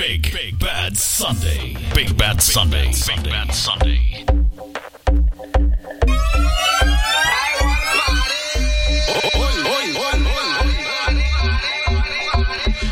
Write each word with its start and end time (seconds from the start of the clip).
Big, 0.00 0.32
big 0.32 0.58
bad 0.58 0.96
Sunday. 0.96 1.76
Big 1.94 2.16
bad 2.16 2.40
Sunday. 2.40 2.90
Big 3.06 3.22
bad 3.22 3.52
Sunday. 3.52 4.24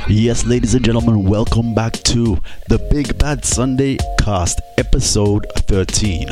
Yes, 0.07 0.45
ladies 0.45 0.75
and 0.75 0.85
gentlemen, 0.85 1.25
welcome 1.25 1.75
back 1.75 1.95
to 1.95 2.39
the 2.69 2.79
Big 2.91 3.17
Bad 3.17 3.43
Sunday 3.43 3.97
cast, 4.19 4.61
episode 4.77 5.47
13. 5.61 6.29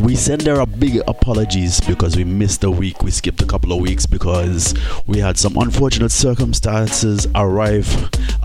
We 0.00 0.14
send 0.14 0.48
our 0.48 0.64
big 0.64 1.02
apologies 1.08 1.80
because 1.80 2.16
we 2.16 2.22
missed 2.24 2.62
a 2.62 2.70
week. 2.70 3.02
We 3.02 3.10
skipped 3.10 3.42
a 3.42 3.46
couple 3.46 3.72
of 3.72 3.80
weeks 3.80 4.06
because 4.06 4.74
we 5.06 5.18
had 5.18 5.36
some 5.36 5.56
unfortunate 5.56 6.12
circumstances 6.12 7.26
arrive 7.34 7.86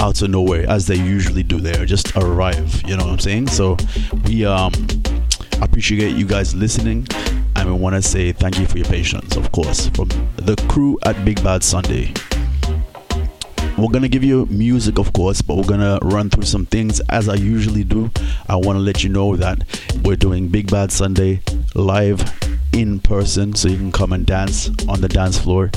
out 0.04 0.22
of 0.22 0.30
nowhere, 0.30 0.70
as 0.70 0.86
they 0.86 0.98
usually 0.98 1.44
do. 1.44 1.62
there 1.62 1.86
just 1.86 2.14
arrive, 2.18 2.82
you 2.86 2.98
know 2.98 3.06
what 3.06 3.14
I'm 3.14 3.20
saying? 3.20 3.48
So 3.48 3.78
we 4.26 4.46
um 4.46 4.74
appreciate 5.62 6.18
you 6.18 6.26
guys 6.26 6.54
listening 6.54 7.08
and 7.56 7.72
we 7.72 7.80
want 7.80 7.96
to 7.96 8.02
say 8.02 8.34
thank 8.34 8.60
you 8.60 8.66
for 8.66 8.78
your 8.78 8.88
patience, 8.88 9.38
of 9.38 9.50
course, 9.54 9.88
from 9.96 10.10
the 10.36 10.62
crew 10.68 11.00
at 11.06 11.24
Big 11.24 11.42
Bad 11.42 11.64
Sunday 11.64 12.14
we're 13.78 13.90
gonna 13.90 14.08
give 14.08 14.24
you 14.24 14.46
music 14.48 15.00
of 15.00 15.12
course 15.14 15.42
but 15.42 15.56
we're 15.58 15.64
gonna 15.64 15.98
run 16.04 16.30
through 16.30 16.44
some 16.44 16.64
things 16.68 17.02
as 17.10 17.28
i 17.28 17.34
usually 17.34 17.84
do 17.84 18.10
i 18.48 18.56
want 18.56 18.76
to 18.78 18.80
let 18.80 19.04
you 19.04 19.10
know 19.10 19.36
that 19.36 19.58
we're 20.04 20.16
doing 20.16 20.48
big 20.48 20.70
bad 20.70 20.92
sunday 20.92 21.42
live 21.74 22.22
in 22.72 23.00
person 23.00 23.54
so 23.56 23.68
you 23.68 23.78
can 23.78 23.92
come 23.92 24.14
and 24.14 24.28
dance 24.28 24.70
on 24.88 25.02
the 25.02 25.08
dance 25.10 25.40
floor 25.40 25.72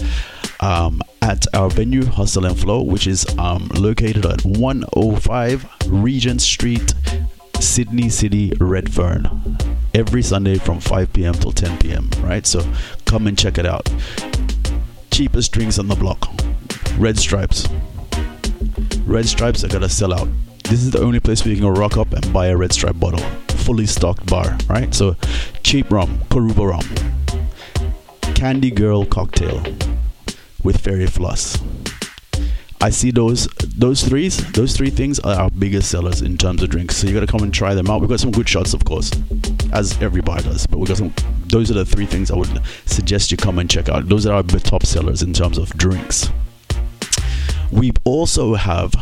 um, 0.60 1.00
at 1.22 1.46
our 1.54 1.70
venue 1.70 2.04
hustle 2.04 2.46
and 2.46 2.58
flow 2.58 2.82
which 2.82 3.06
is 3.06 3.26
um, 3.38 3.68
located 3.74 4.24
at 4.26 4.44
105 4.44 5.66
regent 5.88 6.40
street 6.40 6.94
sydney 7.60 8.08
city 8.08 8.52
redfern 8.60 9.58
every 9.94 10.22
sunday 10.22 10.58
from 10.58 10.78
5 10.78 11.12
p.m 11.12 11.34
till 11.34 11.52
10 11.52 11.78
p.m 11.78 12.10
right? 12.26 12.46
So 12.46 12.62
come 13.04 13.26
and 13.26 13.38
check 13.38 13.58
it 13.58 13.66
out. 13.66 13.90
Cheapest 15.10 15.52
drinks 15.52 15.78
on 15.78 15.88
the 15.88 15.94
block. 15.94 16.28
Red 16.98 17.18
stripes. 17.18 17.68
Red 19.06 19.26
stripes 19.26 19.64
are 19.64 19.68
gonna 19.68 19.88
sell 19.88 20.12
out. 20.12 20.28
This 20.64 20.82
is 20.82 20.90
the 20.90 21.00
only 21.00 21.20
place 21.20 21.44
where 21.44 21.54
you 21.54 21.60
can 21.60 21.72
rock 21.72 21.96
up 21.96 22.12
and 22.12 22.32
buy 22.32 22.48
a 22.48 22.56
red 22.56 22.72
stripe 22.72 22.98
bottle. 22.98 23.24
Fully 23.48 23.86
stocked 23.86 24.26
bar 24.26 24.56
right? 24.68 24.94
So 24.94 25.16
cheap 25.62 25.90
rum 25.90 26.20
Coruba 26.30 26.66
rum. 26.66 26.84
Candy 28.34 28.70
girl 28.70 29.04
cocktail 29.06 29.62
with 30.66 30.80
fairy 30.80 31.06
floss. 31.06 31.62
I 32.80 32.90
see 32.90 33.12
those 33.12 33.46
those 33.76 34.02
threes 34.02 34.36
those 34.52 34.76
three 34.76 34.90
things 34.90 35.20
are 35.20 35.34
our 35.34 35.50
biggest 35.50 35.90
sellers 35.90 36.22
in 36.22 36.36
terms 36.36 36.60
of 36.62 36.70
drinks. 36.70 36.96
So 36.96 37.06
you 37.06 37.14
gotta 37.14 37.26
come 37.26 37.42
and 37.42 37.54
try 37.54 37.72
them 37.72 37.88
out. 37.88 38.00
We've 38.00 38.10
got 38.10 38.18
some 38.20 38.32
good 38.32 38.48
shots 38.48 38.74
of 38.74 38.84
course 38.84 39.12
as 39.72 39.92
every 39.94 40.06
everybody 40.06 40.42
does 40.42 40.66
but 40.66 40.78
we 40.78 40.86
got 40.86 40.96
some 40.96 41.14
those 41.46 41.70
are 41.70 41.74
the 41.74 41.84
three 41.84 42.04
things 42.04 42.32
I 42.32 42.36
would 42.36 42.60
suggest 42.84 43.30
you 43.30 43.36
come 43.36 43.60
and 43.60 43.70
check 43.70 43.88
out. 43.88 44.08
Those 44.08 44.26
are 44.26 44.34
our 44.34 44.42
top 44.42 44.84
sellers 44.84 45.22
in 45.22 45.32
terms 45.32 45.56
of 45.56 45.70
drinks. 45.78 46.28
We 47.70 47.92
also 48.04 48.54
have 48.54 48.92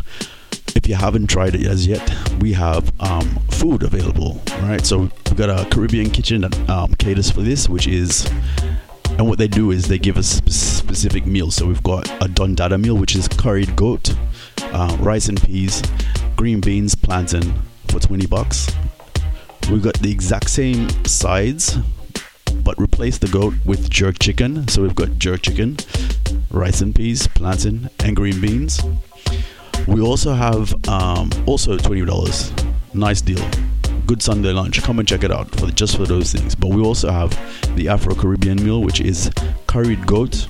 if 0.76 0.86
you 0.86 0.96
haven't 0.96 1.28
tried 1.28 1.54
it 1.54 1.66
as 1.66 1.86
yet 1.86 2.04
we 2.40 2.52
have 2.52 2.92
um, 3.00 3.40
food 3.50 3.82
available 3.82 4.40
right? 4.62 4.84
So 4.84 4.98
we've 4.98 5.36
got 5.36 5.48
a 5.48 5.68
caribbean 5.70 6.10
kitchen 6.10 6.42
that 6.42 6.68
um, 6.68 6.94
caters 6.94 7.30
for 7.30 7.40
this 7.40 7.68
which 7.70 7.86
is 7.86 8.30
and 9.18 9.28
what 9.28 9.38
they 9.38 9.48
do 9.48 9.70
is 9.70 9.88
they 9.88 9.98
give 9.98 10.16
us 10.16 10.40
specific 10.46 11.26
meals 11.26 11.54
so 11.54 11.66
we've 11.66 11.82
got 11.82 12.08
a 12.22 12.28
don 12.28 12.54
dada 12.54 12.78
meal 12.78 12.96
which 12.96 13.14
is 13.16 13.28
curried 13.28 13.74
goat 13.76 14.14
uh, 14.72 14.96
rice 15.00 15.28
and 15.28 15.42
peas 15.42 15.82
green 16.36 16.60
beans 16.60 16.94
plantain 16.94 17.54
for 17.88 18.00
20 18.00 18.26
bucks 18.26 18.68
we've 19.70 19.82
got 19.82 19.94
the 20.00 20.10
exact 20.10 20.50
same 20.50 20.88
sides 21.04 21.76
but 22.62 22.78
replace 22.78 23.18
the 23.18 23.28
goat 23.28 23.54
with 23.64 23.90
jerk 23.90 24.18
chicken 24.18 24.66
so 24.68 24.82
we've 24.82 24.94
got 24.94 25.18
jerk 25.18 25.42
chicken 25.42 25.76
rice 26.54 26.80
and 26.80 26.94
peas, 26.94 27.26
plantain, 27.28 27.90
and 28.00 28.14
green 28.14 28.40
beans. 28.40 28.80
We 29.86 30.00
also 30.00 30.32
have 30.32 30.74
um, 30.88 31.30
also 31.46 31.76
twenty 31.76 32.04
dollars. 32.04 32.52
Nice 32.94 33.20
deal. 33.20 33.44
Good 34.06 34.22
Sunday 34.22 34.52
lunch. 34.52 34.82
Come 34.82 34.98
and 34.98 35.08
check 35.08 35.24
it 35.24 35.32
out 35.32 35.50
for 35.58 35.70
just 35.70 35.96
for 35.96 36.04
those 36.04 36.30
things. 36.30 36.54
But 36.54 36.70
we 36.70 36.82
also 36.82 37.10
have 37.10 37.30
the 37.76 37.88
Afro 37.88 38.14
Caribbean 38.14 38.62
meal, 38.62 38.82
which 38.82 39.00
is 39.00 39.30
curried 39.66 40.06
goat 40.06 40.46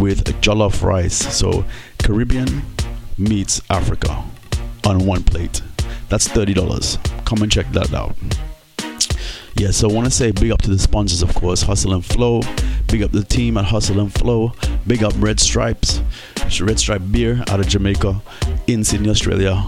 with 0.00 0.24
jollof 0.40 0.82
rice. 0.82 1.36
So 1.36 1.64
Caribbean 1.98 2.62
meets 3.18 3.60
Africa 3.68 4.24
on 4.86 5.04
one 5.04 5.22
plate. 5.22 5.60
That's 6.08 6.26
thirty 6.28 6.54
dollars. 6.54 6.98
Come 7.26 7.42
and 7.42 7.52
check 7.52 7.70
that 7.72 7.92
out. 7.92 8.16
Yeah, 9.56 9.72
so 9.72 9.90
I 9.90 9.92
want 9.92 10.06
to 10.06 10.10
say 10.10 10.30
big 10.30 10.52
up 10.52 10.62
to 10.62 10.70
the 10.70 10.78
sponsors, 10.78 11.20
of 11.20 11.34
course, 11.34 11.62
Hustle 11.62 11.92
and 11.92 12.04
Flow. 12.04 12.42
Big 12.86 13.02
up 13.02 13.10
the 13.10 13.24
team 13.24 13.58
at 13.58 13.64
Hustle 13.66 14.00
and 14.00 14.14
Flow. 14.14 14.52
Big 14.86 15.02
up 15.02 15.12
Red 15.18 15.40
Stripes, 15.40 16.00
Red 16.60 16.78
Stripe 16.78 17.02
Beer 17.10 17.42
out 17.48 17.60
of 17.60 17.66
Jamaica 17.66 18.22
in 18.68 18.84
Sydney, 18.84 19.10
Australia, 19.10 19.66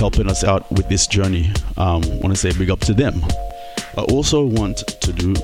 helping 0.00 0.28
us 0.28 0.42
out 0.42 0.68
with 0.72 0.88
this 0.88 1.06
journey. 1.06 1.52
Um, 1.76 2.00
want 2.20 2.30
to 2.30 2.36
say 2.36 2.52
big 2.58 2.70
up 2.70 2.80
to 2.80 2.94
them. 2.94 3.22
I 3.96 4.02
also 4.10 4.44
want 4.44 4.78
to 4.78 5.12
do 5.12 5.34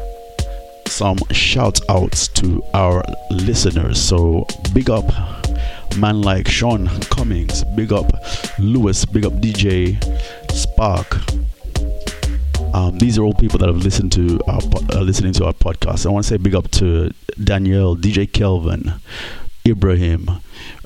some 0.87 1.19
shout 1.31 1.78
outs 1.89 2.27
to 2.28 2.65
our 2.75 3.05
listeners. 3.31 4.00
So 4.00 4.47
big 4.72 4.91
up 4.91 5.05
man 5.99 6.22
like 6.22 6.49
Sean 6.49 6.89
Cummings, 7.03 7.62
big 7.77 7.93
up 7.93 8.11
Lewis, 8.59 9.05
big 9.05 9.27
up 9.27 9.34
DJ 9.34 10.03
Spark, 10.50 11.17
um, 12.77 12.99
these 12.99 13.19
are 13.19 13.23
all 13.23 13.33
people 13.33 13.59
that 13.61 13.69
have 13.69 13.78
listened 13.78 14.12
to 14.12 14.38
our 14.49 14.61
uh, 14.93 15.00
listening 15.00 15.33
to 15.34 15.47
our 15.47 15.55
podcast. 15.55 16.05
I 16.05 16.11
want 16.11 16.25
to 16.25 16.28
say 16.28 16.37
big 16.37 16.55
up 16.55 16.71
to 16.73 17.11
Danielle, 17.43 17.97
DJ 17.97 18.31
Kelvin, 18.31 18.93
Ibrahim. 19.66 20.28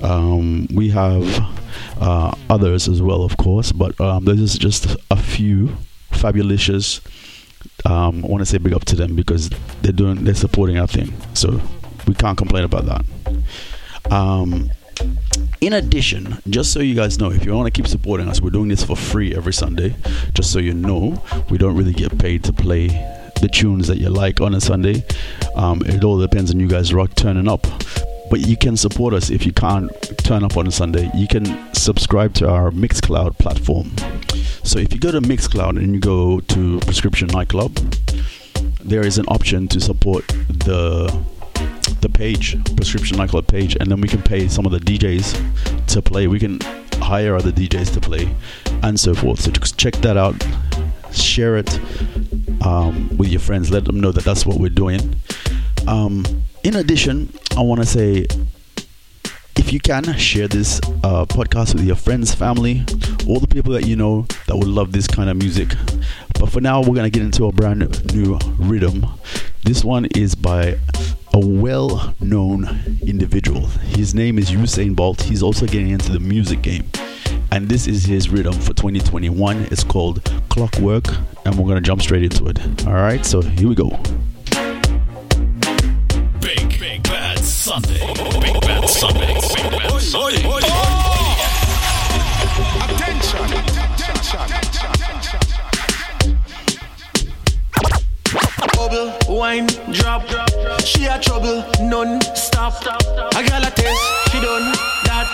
Um, 0.02 0.66
we 0.74 0.88
have 0.90 1.24
uh, 2.00 2.34
others 2.48 2.88
as 2.88 3.02
well, 3.02 3.22
of 3.22 3.36
course, 3.36 3.72
but 3.72 4.00
um, 4.00 4.26
is 4.28 4.58
just 4.58 4.96
a 5.10 5.16
few 5.16 5.76
fabulous. 6.10 7.00
Um, 7.84 8.24
I 8.24 8.28
want 8.28 8.40
to 8.40 8.46
say 8.46 8.58
big 8.58 8.72
up 8.72 8.84
to 8.86 8.96
them 8.96 9.14
because 9.14 9.50
they're 9.82 9.92
doing, 9.92 10.24
they're 10.24 10.34
supporting 10.34 10.78
our 10.78 10.86
thing. 10.86 11.12
So 11.34 11.60
we 12.06 12.14
can't 12.14 12.36
complain 12.36 12.64
about 12.64 12.86
that. 12.86 14.12
Um, 14.12 14.70
in 15.60 15.72
addition, 15.74 16.38
just 16.48 16.72
so 16.72 16.80
you 16.80 16.94
guys 16.94 17.18
know, 17.18 17.30
if 17.30 17.44
you 17.44 17.54
want 17.54 17.66
to 17.66 17.70
keep 17.70 17.86
supporting 17.86 18.28
us, 18.28 18.40
we're 18.40 18.50
doing 18.50 18.68
this 18.68 18.84
for 18.84 18.96
free 18.96 19.34
every 19.34 19.52
Sunday. 19.52 19.94
Just 20.34 20.52
so 20.52 20.58
you 20.58 20.74
know, 20.74 21.22
we 21.50 21.58
don't 21.58 21.76
really 21.76 21.92
get 21.92 22.18
paid 22.18 22.44
to 22.44 22.52
play 22.52 22.88
the 23.40 23.48
tunes 23.48 23.86
that 23.88 23.98
you 23.98 24.08
like 24.10 24.40
on 24.40 24.54
a 24.54 24.60
Sunday. 24.60 25.04
Um, 25.54 25.82
it 25.86 26.04
all 26.04 26.18
depends 26.18 26.50
on 26.50 26.60
you 26.60 26.68
guys 26.68 26.92
rock 26.92 27.14
turning 27.14 27.48
up. 27.48 27.66
But 28.30 28.40
you 28.46 28.56
can 28.56 28.76
support 28.76 29.12
us 29.12 29.28
if 29.28 29.44
you 29.44 29.52
can't 29.52 29.90
turn 30.18 30.44
up 30.44 30.56
on 30.56 30.66
a 30.66 30.70
Sunday. 30.70 31.10
You 31.14 31.26
can 31.26 31.74
subscribe 31.74 32.32
to 32.34 32.48
our 32.48 32.70
Mixcloud 32.70 33.38
platform. 33.38 33.90
So 34.62 34.78
if 34.78 34.92
you 34.94 35.00
go 35.00 35.10
to 35.10 35.20
Mixcloud 35.20 35.76
and 35.76 35.94
you 35.94 36.00
go 36.00 36.40
to 36.40 36.80
Prescription 36.80 37.28
Nightclub, 37.28 37.74
there 38.84 39.04
is 39.04 39.18
an 39.18 39.26
option 39.28 39.68
to 39.68 39.80
support 39.80 40.26
the 40.28 41.12
the 42.00 42.08
page, 42.08 42.56
prescription 42.76 43.18
nightclub 43.18 43.46
page, 43.46 43.76
and 43.78 43.90
then 43.90 44.00
we 44.00 44.08
can 44.08 44.22
pay 44.22 44.48
some 44.48 44.64
of 44.64 44.72
the 44.72 44.78
DJs 44.78 45.86
to 45.88 46.00
play. 46.00 46.26
We 46.26 46.38
can 46.38 46.58
hire 46.94 47.36
other 47.36 47.52
DJs 47.52 47.92
to 47.94 48.00
play, 48.00 48.34
and 48.82 48.98
so 48.98 49.14
forth. 49.14 49.40
So 49.40 49.50
just 49.50 49.78
check 49.78 49.94
that 49.96 50.16
out, 50.16 50.34
share 51.12 51.56
it 51.56 51.78
um, 52.64 53.14
with 53.16 53.28
your 53.28 53.40
friends. 53.40 53.70
Let 53.70 53.84
them 53.84 54.00
know 54.00 54.12
that 54.12 54.24
that's 54.24 54.46
what 54.46 54.58
we're 54.58 54.70
doing. 54.70 55.14
Um, 55.86 56.24
in 56.62 56.76
addition, 56.76 57.32
I 57.56 57.60
want 57.62 57.80
to 57.80 57.86
say 57.86 58.26
if 59.56 59.72
you 59.72 59.80
can 59.80 60.04
share 60.16 60.48
this 60.48 60.80
uh, 61.04 61.24
podcast 61.26 61.74
with 61.74 61.84
your 61.84 61.96
friends, 61.96 62.34
family, 62.34 62.84
all 63.28 63.40
the 63.40 63.48
people 63.48 63.72
that 63.72 63.86
you 63.86 63.96
know 63.96 64.26
that 64.46 64.56
would 64.56 64.68
love 64.68 64.92
this 64.92 65.06
kind 65.06 65.30
of 65.30 65.36
music. 65.36 65.70
But 66.38 66.50
for 66.50 66.60
now, 66.60 66.80
we're 66.80 66.94
gonna 66.94 67.10
get 67.10 67.22
into 67.22 67.46
a 67.46 67.52
brand 67.52 68.14
new 68.14 68.38
rhythm. 68.58 69.06
This 69.64 69.84
one 69.84 70.06
is 70.16 70.34
by 70.34 70.78
a 71.32 71.38
well 71.38 72.14
known 72.20 72.98
individual. 73.02 73.66
His 73.66 74.14
name 74.14 74.38
is 74.38 74.50
Usain 74.50 74.96
Bolt. 74.96 75.22
He's 75.22 75.42
also 75.42 75.66
getting 75.66 75.90
into 75.90 76.12
the 76.12 76.20
music 76.20 76.62
game. 76.62 76.90
And 77.52 77.68
this 77.68 77.86
is 77.86 78.04
his 78.04 78.28
rhythm 78.28 78.54
for 78.54 78.72
2021. 78.74 79.68
It's 79.70 79.84
called 79.84 80.22
Clockwork. 80.48 81.08
And 81.44 81.56
we're 81.56 81.64
going 81.64 81.76
to 81.76 81.80
jump 81.80 82.00
straight 82.00 82.22
into 82.22 82.46
it. 82.46 82.86
All 82.86 82.94
right, 82.94 83.26
so 83.26 83.40
here 83.40 83.68
we 83.68 83.74
go. 83.74 84.00
Sunday. 87.80 88.40
Big 88.40 88.60
bad 88.60 88.88
Sunday. 88.88 89.34
Big 89.34 89.70
bad 89.70 90.00
Sunday. 90.00 90.79
Bubble, 98.90 99.36
wine, 99.36 99.68
drop. 99.92 100.26
She 100.84 101.04
a 101.06 101.16
trouble, 101.20 101.62
none 101.80 102.20
stop. 102.34 102.74
I 103.36 103.46
got 103.46 103.62
a 103.62 103.70
test, 103.70 104.02
she 104.32 104.40
done 104.40 104.72
that. 105.06 105.30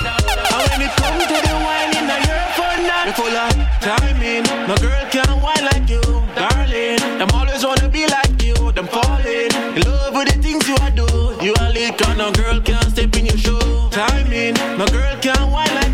And 0.52 0.60
when 0.68 0.84
it 0.84 0.92
come 1.00 1.16
to 1.16 1.36
the 1.40 1.54
wine 1.64 1.96
in 1.96 2.04
a 2.04 2.20
year 2.20 2.44
for 2.52 2.68
that, 2.84 3.16
full 3.16 3.32
of 3.32 3.56
timing. 3.80 4.44
No 4.68 4.76
girl 4.76 5.04
can 5.08 5.40
wine 5.40 5.64
like 5.72 5.88
you, 5.88 6.04
darling. 6.36 7.00
Them 7.16 7.30
always 7.32 7.64
wanna 7.64 7.88
be 7.88 8.06
like 8.06 8.42
you, 8.44 8.72
them 8.72 8.88
falling 8.88 9.48
in 9.72 9.82
love 9.88 10.12
with 10.12 10.28
the 10.28 10.42
things 10.42 10.68
you 10.68 10.76
are 10.84 10.90
do. 10.90 11.06
You 11.40 11.54
are 11.60 11.72
lit, 11.72 11.98
no 12.18 12.32
girl 12.32 12.60
can 12.60 12.90
step 12.90 13.16
in 13.16 13.24
your 13.24 13.38
shoe. 13.38 13.88
Timing, 13.90 14.52
no 14.76 14.84
girl 14.86 15.16
can 15.22 15.50
wine 15.50 15.74
like 15.80 15.85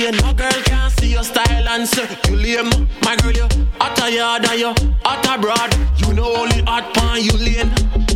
you 0.00 0.12
see, 0.12 0.20
no 0.22 0.32
girl 0.34 0.62
can 0.64 0.90
see 0.90 1.12
your 1.12 1.22
style 1.22 1.68
and 1.68 1.86
say 1.86 2.08
you 2.28 2.36
lame. 2.36 2.88
My 3.02 3.16
girl, 3.16 3.32
you 3.32 3.48
hotter 3.80 4.10
yard 4.10 4.46
and 4.48 4.60
you 4.60 4.74
hot 5.04 5.26
abroad. 5.28 5.74
You 5.98 6.14
know 6.14 6.34
only 6.36 6.62
hot 6.62 6.94
pan 6.94 7.22
you 7.22 7.32
lane. 7.32 7.70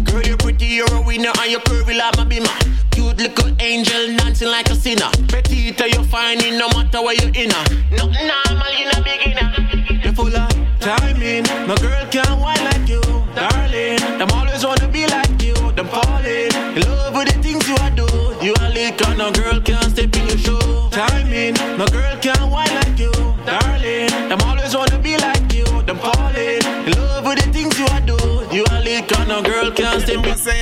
Girl, 0.04 0.22
you're 0.22 0.36
pretty, 0.36 0.66
you're 0.66 0.94
a 0.94 1.02
winner, 1.02 1.32
and 1.40 1.50
you're 1.50 1.60
curvy 1.60 1.96
like 1.96 2.16
my 2.16 2.24
bimmer. 2.24 2.90
Cute 2.90 3.16
little 3.18 3.54
angel 3.60 4.16
dancing 4.16 4.48
like 4.48 4.70
a 4.70 4.74
sinner. 4.74 5.10
Petite, 5.28 5.80
you're 5.92 6.04
fine 6.04 6.38
no 6.38 6.68
matter 6.68 7.02
where 7.02 7.14
you're 7.14 7.34
in. 7.34 7.48
Nothing 7.48 8.28
normal, 8.30 8.72
you're 8.78 8.90
a 8.90 9.02
beginner. 9.02 10.00
You're 10.02 10.14
full 10.14 10.34
of 10.34 10.80
timing. 10.80 11.44
No 11.66 11.76
girl 11.76 12.06
can 12.10 12.40
wine 12.40 12.64
like 12.64 12.88
you, 12.88 13.02
darling. 13.34 13.98
Them 14.18 14.30
always 14.32 14.64
wanna 14.64 14.88
be 14.88 15.06
like 15.06 15.42
you. 15.42 15.54
Them 15.72 15.88
falling 15.88 16.54
in 16.76 16.82
love 16.82 17.14
with 17.14 17.28
the 17.34 17.42
things 17.42 17.68
you 17.68 17.76
are 17.76 17.90
do. 17.90 18.03
You 18.44 18.52
are 18.60 18.68
liquor, 18.68 19.14
no 19.14 19.32
girl 19.32 19.58
can't 19.58 19.90
step 19.90 20.14
in 20.14 20.28
your 20.28 20.36
shoe. 20.36 20.90
Timing, 20.90 21.54
no 21.78 21.86
girl 21.86 22.18
can 22.20 22.50
wine 22.50 22.74
like 22.74 22.98
you, 22.98 23.10
darling. 23.46 24.10
Them 24.28 24.38
always 24.42 24.76
wanna 24.76 24.98
be 24.98 25.16
like 25.16 25.50
you. 25.54 25.64
Them 25.88 25.96
falling 25.96 26.60
in 26.84 26.92
love 26.92 27.24
with 27.24 27.42
the 27.42 27.50
things 27.50 27.78
you 27.78 27.86
are 27.86 28.02
do. 28.02 28.18
You 28.54 28.64
a 28.68 28.74
are 28.74 28.82
liquor, 28.82 29.24
no 29.24 29.40
girl 29.40 29.70
can 29.70 29.98
step 30.00 30.26
in. 30.26 30.36
Say. 30.36 30.60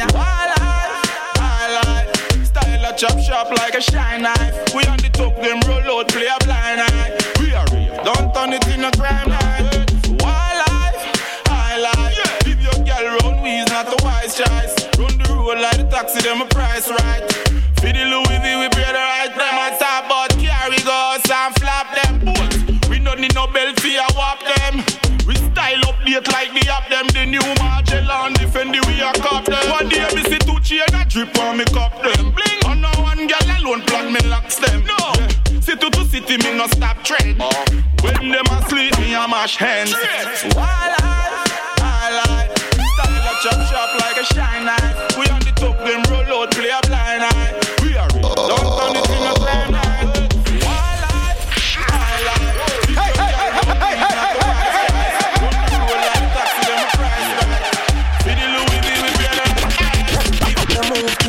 Style 2.46 2.84
a 2.86 2.94
chop 2.96 3.18
shop 3.18 3.50
like 3.58 3.74
a 3.74 3.80
shine 3.80 4.22
knife. 4.22 4.72
We 4.72 4.84
on 4.84 4.98
the 4.98 5.10
top, 5.12 5.34
them 5.42 5.58
roll 5.66 5.98
out, 5.98 6.06
play 6.06 6.28
a 6.30 6.38
blind 6.44 6.82
eye. 6.82 7.18
We 7.40 7.52
are 7.52 7.66
real, 7.72 7.98
don't 8.04 8.32
turn 8.32 8.52
it 8.52 8.64
in 8.68 8.84
a 8.84 8.92
crime 8.92 9.28
line. 9.28 9.86
Wildlife, 10.22 11.02
highlight. 11.50 12.44
Give 12.44 12.60
your 12.62 12.78
girl 12.86 13.18
round, 13.24 13.44
is 13.44 13.66
not 13.66 13.88
a 13.90 14.04
wise 14.04 14.36
choice. 14.36 14.81
Run 14.98 15.18
the 15.18 15.26
road 15.34 15.58
like 15.60 15.78
the 15.78 15.88
taxi, 15.90 16.20
them 16.20 16.42
a 16.42 16.46
price 16.46 16.88
right. 16.90 17.24
For 17.80 17.90
the 17.90 18.04
Louis 18.06 18.38
V, 18.42 18.46
we 18.60 18.68
pay 18.70 18.90
the 18.92 19.02
right 19.02 19.32
them 19.34 19.56
a 19.58 19.76
top, 19.78 20.08
but 20.08 20.30
carry 20.38 20.78
goes 20.82 21.24
and 21.30 21.52
flap 21.58 21.88
them 21.98 22.24
both. 22.24 22.88
We 22.88 22.98
don't 22.98 23.20
need 23.20 23.34
no 23.34 23.46
belt 23.46 23.80
for 23.80 23.88
a 23.88 24.06
whop 24.14 24.38
them. 24.56 24.84
We 25.26 25.34
style 25.36 25.82
up 25.88 25.92
update 26.02 26.32
like 26.32 26.52
the 26.52 26.68
app 26.70 26.88
them. 26.88 27.06
The 27.08 27.26
new 27.26 27.40
Magellan 27.62 28.34
defend 28.34 28.74
the 28.74 28.80
way 28.86 29.02
I 29.02 29.12
cop 29.18 29.44
them. 29.44 29.70
One 29.70 29.88
day 29.88 30.06
me 30.14 30.22
see 30.24 30.38
two 30.38 30.58
chain 30.60 30.82
a 30.94 31.04
drip 31.04 31.36
on 31.38 31.56
me 31.56 31.64
cup 31.64 32.02
them. 32.02 32.32
Bling. 32.32 32.60
On 32.66 32.80
no 32.80 32.90
one 33.02 33.26
girl 33.26 33.48
alone 33.58 33.82
plot 33.82 34.10
me 34.10 34.20
locks 34.28 34.56
them. 34.56 34.84
No. 34.84 34.96
Yeah. 35.16 35.60
City 35.60 35.90
to 35.90 36.04
city 36.04 36.36
me 36.38 36.56
no 36.56 36.66
stop 36.66 37.02
trend. 37.04 37.36
Oh. 37.40 37.64
When 38.02 38.30
them 38.30 38.46
asleep 38.50 38.98
me 38.98 39.14
a 39.14 39.26
mash 39.28 39.56
hands. 39.56 39.92
Wildlife, 39.92 40.54
highlight. 40.54 41.21
A 44.22 44.34
shine 44.34 44.64
knife. 44.64 45.16
We 45.18 45.26
on 45.28 45.40
the 45.40 45.52
top 45.56 45.76
them 45.78 46.02
roll 46.10 46.42
out 46.42 46.50
play 46.52 46.70
a 46.70 46.80
blind 46.86 47.22
eye. 47.22 47.60
We 47.82 47.96
are 47.96 48.08
real. 48.14 48.34
Don't 48.34 48.68
turn 48.78 48.96
it 48.96 49.10
in 49.10 49.22
a 49.26 49.42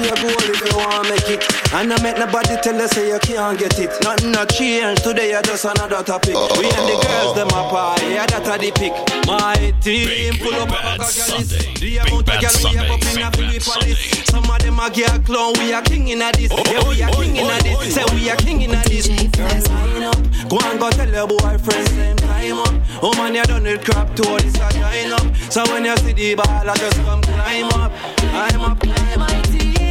your 0.04 0.16
goal 0.16 0.50
if 0.50 0.62
want 0.76 1.10
make 1.10 1.30
it. 1.30 1.53
And 1.74 1.92
I 1.92 2.02
make 2.04 2.18
nobody 2.18 2.56
tell 2.62 2.76
you 2.80 2.88
say 2.88 3.10
you 3.10 3.18
can't 3.18 3.58
get 3.58 3.80
it. 3.80 3.90
Nothing 4.04 4.32
not 4.32 4.50
change 4.50 5.02
today, 5.02 5.32
you're 5.32 5.42
just 5.42 5.66
another 5.66 6.04
topic. 6.04 6.36
We 6.62 6.70
and 6.70 6.86
the 6.86 7.02
girls, 7.02 7.34
them 7.34 7.48
a 7.48 7.66
party, 7.66 8.14
yeah, 8.14 8.28
that 8.28 8.46
a 8.46 8.62
the 8.62 8.70
pick. 8.78 8.94
My 9.26 9.74
team 9.82 10.38
pull 10.38 10.54
up 10.54 10.70
a 10.70 10.72
Bad 10.72 10.98
bag 10.98 11.00
of 11.02 11.06
Sunday. 11.10 11.74
The 11.74 11.80
Big 11.82 11.98
amount 11.98 12.14
of 12.14 12.26
Bad 12.26 12.42
girl 12.42 12.54
we 12.62 12.78
have 12.78 12.90
up 12.94 13.02
in 13.02 13.10
Sunday. 13.10 13.26
a 13.26 13.32
Big 13.34 13.62
Philip 13.66 13.66
Bad 13.66 13.90
Palace. 13.90 14.06
Sunday. 14.06 14.30
Some 14.30 14.46
of 14.46 14.60
them 14.62 14.78
a 14.78 14.90
gear 14.94 15.18
clown, 15.26 15.54
we 15.58 15.74
are 15.74 15.82
king 15.82 16.08
in 16.10 16.22
a 16.22 16.32
this. 16.32 16.52
Oh, 16.54 16.62
yeah, 16.62 16.86
we 16.86 17.02
are 17.02 17.10
oh, 17.10 17.18
oh, 17.18 17.22
king 17.26 17.36
in 17.42 17.50
a 17.50 17.58
this. 17.66 17.96
Say 17.96 18.06
we 18.14 18.30
are 18.30 18.38
king 18.38 18.62
in 18.62 18.70
a 18.78 18.82
this. 18.86 19.10
Girl, 19.34 19.50
line 19.50 20.04
up. 20.14 20.22
Go 20.54 20.62
and 20.62 20.78
go 20.78 20.90
tell 20.94 21.10
your 21.10 21.26
boyfriend, 21.26 21.90
same 21.90 22.18
time 22.18 22.60
up. 22.62 22.74
Oh 23.02 23.18
man, 23.18 23.34
you 23.34 23.42
done 23.50 23.66
it 23.66 23.82
crap 23.84 24.14
to 24.14 24.30
all 24.30 24.38
this 24.38 24.54
a 24.62 24.70
shine 24.78 25.10
up. 25.10 25.26
So 25.50 25.66
when 25.74 25.86
you 25.90 25.98
see 25.98 26.14
the 26.14 26.36
ball, 26.36 26.70
I 26.70 26.78
just 26.78 27.02
come 27.02 27.22
climb 27.26 27.66
up. 27.82 27.92
Climb 28.22 28.62
up, 28.62 28.80
climb 28.80 29.22
up. 29.22 29.30
My 29.34 29.42
team 29.50 29.83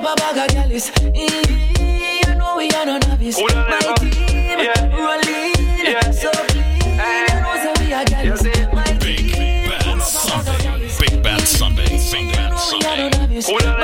full 0.00 0.08
up 0.08 0.18
a 0.18 0.20
bag 0.20 0.50
of 0.50 0.56
gallis. 0.56 0.90
Mm-hmm. 0.90 2.30
You 2.30 2.34
know 2.38 2.56
we 2.56 2.70
are 2.70 2.86
no 2.86 2.98
novice. 2.98 3.38
Ooh 3.38 3.46
la 3.46 3.62
la. 3.62 3.78
My 3.80 3.94
team 3.98 4.58
Yeah. 4.58 4.96
rolling 4.96 5.54
Yeah. 5.84 6.10
so 6.10 6.30
clean. 6.30 6.64
You 6.80 7.40
know 7.40 7.54
say 7.62 7.72
we 7.86 7.92
are 7.92 8.04
gallis. 8.04 8.72
My 8.72 8.92
Big 8.98 9.32
team 9.32 9.68
Bad 9.68 9.82
full 9.82 9.92
up 9.92 9.98
a 9.98 10.60
Sunday. 10.60 10.90
Big 10.98 11.22
Bad 11.22 11.40
Sunday. 11.48 11.84
Big 11.88 12.26
You 12.26 12.32
Bad 12.32 12.50
know 12.50 12.78
we 12.78 12.84
are 12.84 13.28
no 13.28 13.40
Sunday. 13.40 13.79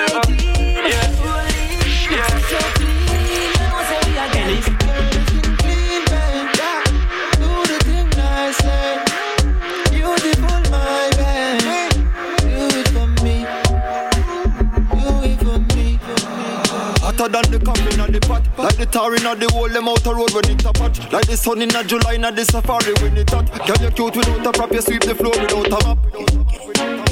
Like 18.67 18.83
the 18.83 18.87
tar 18.87 19.15
in 19.15 19.23
the 19.23 19.47
whole 19.55 19.71
them 19.71 19.87
outer 19.87 20.11
road 20.11 20.35
when 20.35 20.43
it 20.51 20.67
a 20.67 20.75
pot 20.75 20.91
Like 21.15 21.31
the 21.31 21.39
sun 21.39 21.63
in 21.63 21.71
a 21.71 21.87
July 21.87 22.19
in 22.19 22.27
the 22.27 22.43
safari 22.43 22.99
when 22.99 23.15
it 23.15 23.31
hot 23.31 23.47
Girl 23.63 23.79
you 23.79 23.95
cute 23.95 24.19
without 24.19 24.43
a 24.43 24.51
prop 24.51 24.75
you 24.75 24.83
sweep 24.83 25.07
the 25.07 25.15
floor 25.15 25.31
without 25.39 25.71
a 25.71 25.79
map 25.87 26.03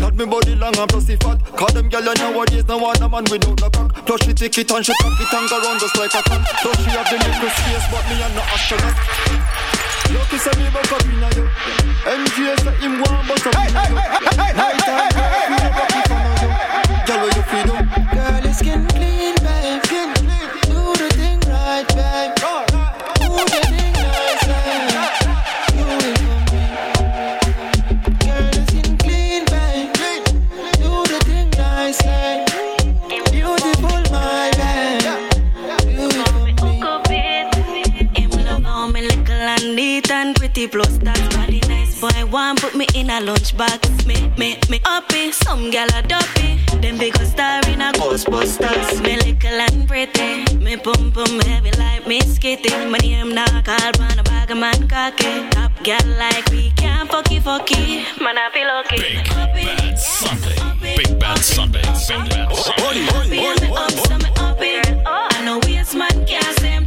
Got 0.03 0.19
me 0.19 0.27
body 0.27 0.59
long 0.59 0.75
and 0.75 0.91
plus 0.91 1.07
fat 1.07 1.39
Call 1.55 1.71
them 1.71 1.87
girl 1.87 2.03
you 2.03 2.15
nowadays 2.19 2.67
no 2.67 2.83
want 2.83 2.99
a 2.99 3.07
man 3.07 3.23
without 3.31 3.63
a 3.63 3.71
cock 3.71 3.87
Plus 4.03 4.19
she 4.27 4.35
take 4.35 4.59
it 4.59 4.67
and 4.67 4.83
she 4.83 4.91
cock 4.99 5.15
it 5.15 5.31
and 5.31 5.47
go 5.47 5.63
round 5.63 5.79
just 5.79 5.95
like 5.95 6.11
a 6.11 6.23
cat 6.27 6.43
Plus 6.59 6.75
she 6.75 6.91
have 6.91 7.07
the 7.07 7.23
little 7.23 7.47
space 7.47 7.87
but 7.87 8.03
me 8.11 8.19
and 8.19 8.35
no 8.35 8.43
astronaut 8.51 8.99
Lucky 10.11 10.39
say 10.43 10.55
me 10.59 10.67
buck 10.75 10.91
up 10.91 11.07
inna 11.07 11.29
you 11.39 11.47
MJ 12.03 12.51
say 12.67 12.75
him 12.83 12.99
go 12.99 13.07
and 13.15 13.31
bust 13.31 13.47
up 13.47 13.55
inna 13.63 13.95
you 13.95 14.03
Night 14.43 14.59
time 14.59 15.07
girl 15.23 15.39
you 15.39 15.55
never 15.63 15.87
keep 15.87 16.11
on 16.19 16.35
you 16.35 16.51
Girl 17.07 17.19
where 17.23 17.31
you 17.31 17.47
feel 17.47 17.71
you 17.79 17.84
and 40.65 40.73
plus 40.73 40.99
body 41.35 41.61
nice 41.69 42.01
boy 42.01 42.25
one 42.31 42.57
put 42.57 42.75
me 42.75 42.87
in 42.95 43.11
a 43.11 43.21
lunchbox 43.21 44.07
me 44.07 44.17
me 44.39 44.59
me 44.71 44.81
uppy 44.87 45.31
some 45.31 45.71
gal 45.71 45.89
a 45.95 46.03
dopey 46.03 46.59
them 46.81 46.97
big 46.97 47.17
star 47.19 47.61
in 47.69 47.83
a 47.83 47.93
Ghostbusters 47.93 49.03
me 49.03 49.17
little 49.17 49.61
and 49.67 49.89
pretty 49.89 50.57
me 50.57 50.77
pum 50.77 51.13
pum 51.13 51.41
heavy 51.41 51.71
like 51.73 52.07
me 52.07 52.21
skitty 52.21 52.73
my 52.91 52.99
name 52.99 53.35
not 53.35 53.65
called 53.65 53.99
man 53.99 54.19
a 54.19 54.23
bag 54.23 54.51
of 54.51 54.59
man 54.59 54.89
cocky 54.89 55.49
top 55.51 55.73
gal 55.83 56.07
like 56.19 56.49
we 56.51 56.71
can't 56.73 57.11
fucky 57.11 57.41
fucky 57.41 58.03
man 58.21 58.39
I 58.39 58.51
feel 58.53 58.67
lucky 58.67 58.97
Big 58.97 59.29
Uppy, 59.33 59.65
Bad 59.65 59.99
Sunday. 59.99 60.97
Big 60.97 61.19
Bad 61.21 61.39
Sunday. 61.39 61.83
Big 61.83 61.91
Bad 61.91 61.97
Sunday. 61.97 62.43
Uppy 62.43 63.39
and 63.45 63.61
me 63.61 63.69
up 63.77 63.91
so 63.91 64.17
me 64.19 64.31
uppy 64.37 64.81
I 65.07 65.45
know 65.45 65.59
waste 65.65 65.95
man 65.95 66.27
can't 66.27 66.59
say 66.61 66.77
I'm 66.77 66.84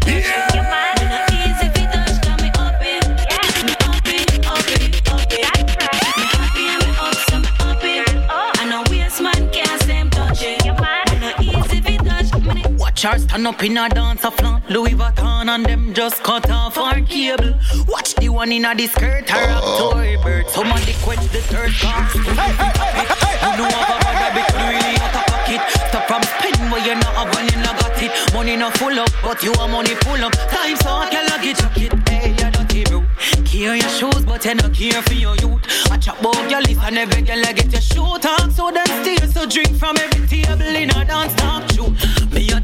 Me 13.07 13.13
no 13.13 13.19
Watch 13.19 13.21
her 13.21 13.27
stand 13.29 13.47
up 13.47 13.63
in 13.63 13.77
a 13.77 13.89
dance 13.89 14.23
a 14.25 14.31
flaunt 14.31 14.69
Louis 14.69 14.93
Vuitton 14.93 15.47
and 15.47 15.65
them 15.65 15.93
just 15.93 16.23
cut 16.23 16.49
off 16.49 16.77
our 16.77 16.99
cable 17.01 17.53
Watch 17.87 18.15
the 18.15 18.27
one 18.29 18.51
in 18.51 18.65
a 18.65 18.75
the 18.75 18.87
skirt 18.87 19.29
her 19.29 19.49
up 19.49 19.63
to 19.63 19.97
her 19.97 20.23
bird 20.23 20.49
Somebody 20.49 20.93
quench 21.01 21.31
the 21.31 21.39
third 21.39 21.71
cock 21.79 22.15
You 22.15 22.23
know 22.23 23.69
have 23.69 23.89
a 23.89 24.03
bag 24.03 24.31
a 24.31 24.35
bit 24.35 24.53
really 24.55 24.97
out 24.99 25.15
of 25.15 25.25
pocket 25.25 25.61
Stop 25.89 26.07
from 26.07 26.23
spending 26.23 26.69
what 26.69 26.85
you 26.85 26.95
not 26.95 27.15
have 27.15 27.33
when 27.35 27.45
you 27.47 27.57
not 27.63 27.79
got 27.79 28.01
it. 28.01 28.33
Money 28.33 28.55
not 28.57 28.77
full 28.77 28.99
up, 28.99 29.09
but 29.23 29.41
you 29.43 29.53
are 29.53 29.67
money 29.67 29.95
full 29.95 30.23
up. 30.23 30.33
Time 30.33 30.75
so 30.77 30.89
I 30.91 31.09
can 31.09 31.25
log 31.29 31.45
it, 31.45 31.57
chuck 31.57 31.77
it. 31.77 32.09
Hey, 32.09 32.29
you 32.29 32.51
dirty 32.51 32.83
bro. 32.83 33.03
Care 33.45 33.75
your 33.75 33.89
shoes, 33.89 34.25
but 34.25 34.43
you 34.45 34.55
not 34.55 34.73
care 34.73 35.01
for 35.01 35.13
your 35.13 35.35
youth. 35.37 35.61
I 35.91 35.97
chop 35.97 36.19
about 36.19 36.49
your 36.49 36.61
list 36.61 36.81
and 36.83 36.97
every 36.97 37.21
girl 37.21 37.45
I 37.45 37.53
get 37.53 37.71
your 37.71 37.81
shoe 37.81 38.17
talk. 38.19 38.51
So 38.51 38.71
then 38.71 38.87
steal, 39.01 39.27
so 39.31 39.45
drink 39.45 39.77
from 39.77 39.97
every 39.97 40.27
table 40.27 40.61
in 40.61 40.89
a 40.89 41.05
dance 41.05 41.33
talk 41.35 41.71
show. 41.71 41.93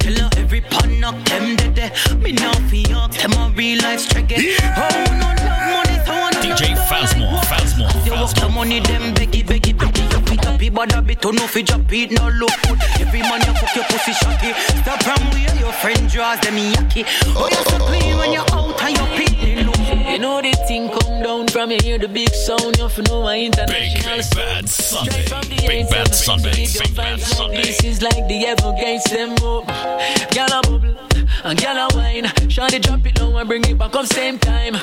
Tell 0.03 0.19
her 0.19 0.29
every 0.35 0.59
pan 0.59 0.99
knock 0.99 1.15
them 1.23 1.55
dead. 1.55 1.75
dead. 1.75 2.21
Me 2.21 2.33
now 2.33 2.51
fi 2.67 2.83
ask 2.91 3.21
them 3.21 3.31
a 3.39 3.49
real 3.55 3.81
life 3.81 4.01
strike 4.01 4.33
it. 4.35 4.59
Oh, 4.75 4.91
no 5.15 5.29
love 5.31 5.63
money, 5.71 5.97
so 6.03 6.11
I 6.11 6.29
no 6.29 6.41
DJ 6.43 6.75
love 6.75 6.89
Fazmore, 6.91 7.39
Fazmore, 7.47 8.05
you 8.05 8.11
walk 8.11 8.35
the 8.35 8.49
money, 8.49 8.81
them 8.81 9.13
beggy, 9.15 9.45
beggy, 9.45 9.73
beggy. 9.73 10.03
You 10.11 10.19
fit 10.27 10.45
up, 10.45 10.75
but 10.75 10.93
a 10.93 11.01
bit 11.01 11.21
to 11.21 11.31
no 11.31 11.47
fi 11.47 11.61
drop 11.61 11.89
it, 11.93 12.11
no 12.11 12.27
look 12.27 12.51
good. 12.67 12.79
Every 12.99 13.21
man 13.21 13.39
you 13.47 13.53
fuck 13.53 13.73
your 13.77 13.85
pussy 13.85 14.11
shotty. 14.11 14.51
Stop 14.83 15.01
from 15.03 15.23
where 15.31 15.55
your 15.55 15.71
friend 15.71 16.09
draws 16.09 16.37
them 16.41 16.57
yucky. 16.57 17.05
Oh, 17.37 17.47
you 17.47 17.63
so 17.71 17.77
clean 17.87 18.17
when 18.17 18.33
you're 18.33 18.51
out 18.51 18.83
and 18.83 18.97
you're 18.97 19.07
peeling 19.15 19.67
look. 19.67 19.72
You 20.13 20.19
know 20.19 20.39
the 20.43 20.51
thing 20.67 20.89
come 20.89 21.23
down 21.23 21.47
from 21.47 21.71
you 21.71 21.79
hear 21.81 21.97
the 21.97 22.07
big 22.07 22.29
sound. 22.35 22.77
You 22.77 22.87
know 23.05 23.23
my 23.23 23.39
international 23.39 24.15
big 24.17 24.23
sound. 24.23 24.35
bad 24.35 24.69
Sunday. 24.69 25.11
Straight 25.11 25.29
from 25.29 25.41
the 25.49 25.67
Big 25.67 25.89
bad 25.89 26.13
Sunday. 26.13 26.51
Big 26.51 26.95
bad 26.95 27.19
Sunday. 27.19 27.63
This 27.63 27.83
is 27.83 28.03
like 28.03 28.27
the 28.27 28.45
Everglades 28.45 29.05
them 29.05 29.31
up. 29.31 29.65
Gyal 30.29 30.53
a 30.53 30.61
bubble 30.61 30.95
and 31.43 31.57
gyal 31.57 31.89
a 31.91 31.97
wine. 31.97 32.25
Shawty 32.47 32.79
drop 32.79 33.03
it 33.07 33.19
low 33.19 33.35
and 33.37 33.49
bring 33.49 33.63
it 33.65 33.75
back 33.75 33.95
up 33.95 34.05
same 34.05 34.37
time. 34.37 34.73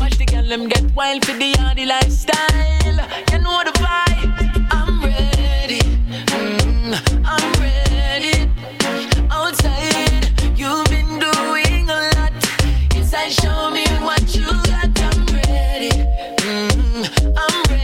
Watch 0.00 0.16
the 0.16 0.24
gyal 0.24 0.48
them 0.48 0.70
get 0.70 0.90
wild 0.94 1.22
for 1.26 1.34
the 1.34 1.52
yardy 1.52 1.86
lifestyle. 1.86 2.96
You 3.30 3.40
know 3.44 3.62
the 3.64 3.72
vibe. 3.72 4.68
I'm 4.70 5.02
ready. 5.04 5.80
Mm, 6.32 6.96
I'm 7.26 7.52
ready. 7.60 8.50
Outside, 9.30 10.32
you've 10.58 10.86
been 10.86 11.18
doing 11.18 11.90
a 11.90 12.10
lot. 12.16 12.32
Inside, 12.96 13.32
show 13.32 13.70
me 13.70 13.84
what 14.00 14.34
you 14.34 14.61
ready. 15.82 16.04
Mm, 16.38 17.34
I'm 17.36 17.62
ready. 17.70 17.81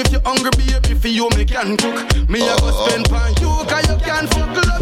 If 0.00 0.12
you 0.12 0.20
hungry, 0.24 0.50
baby, 0.56 0.94
for 0.94 1.08
you 1.08 1.28
me 1.36 1.44
can 1.44 1.76
cook. 1.76 2.28
Me 2.28 2.40
a 2.40 2.56
go 2.58 2.70
spend 2.86 3.06
oh. 3.06 3.10
pan 3.10 3.34
you, 3.40 3.50
cause 3.68 3.88
you 3.88 3.96
can 3.98 4.26
fuck 4.28 4.56
love 4.56 4.79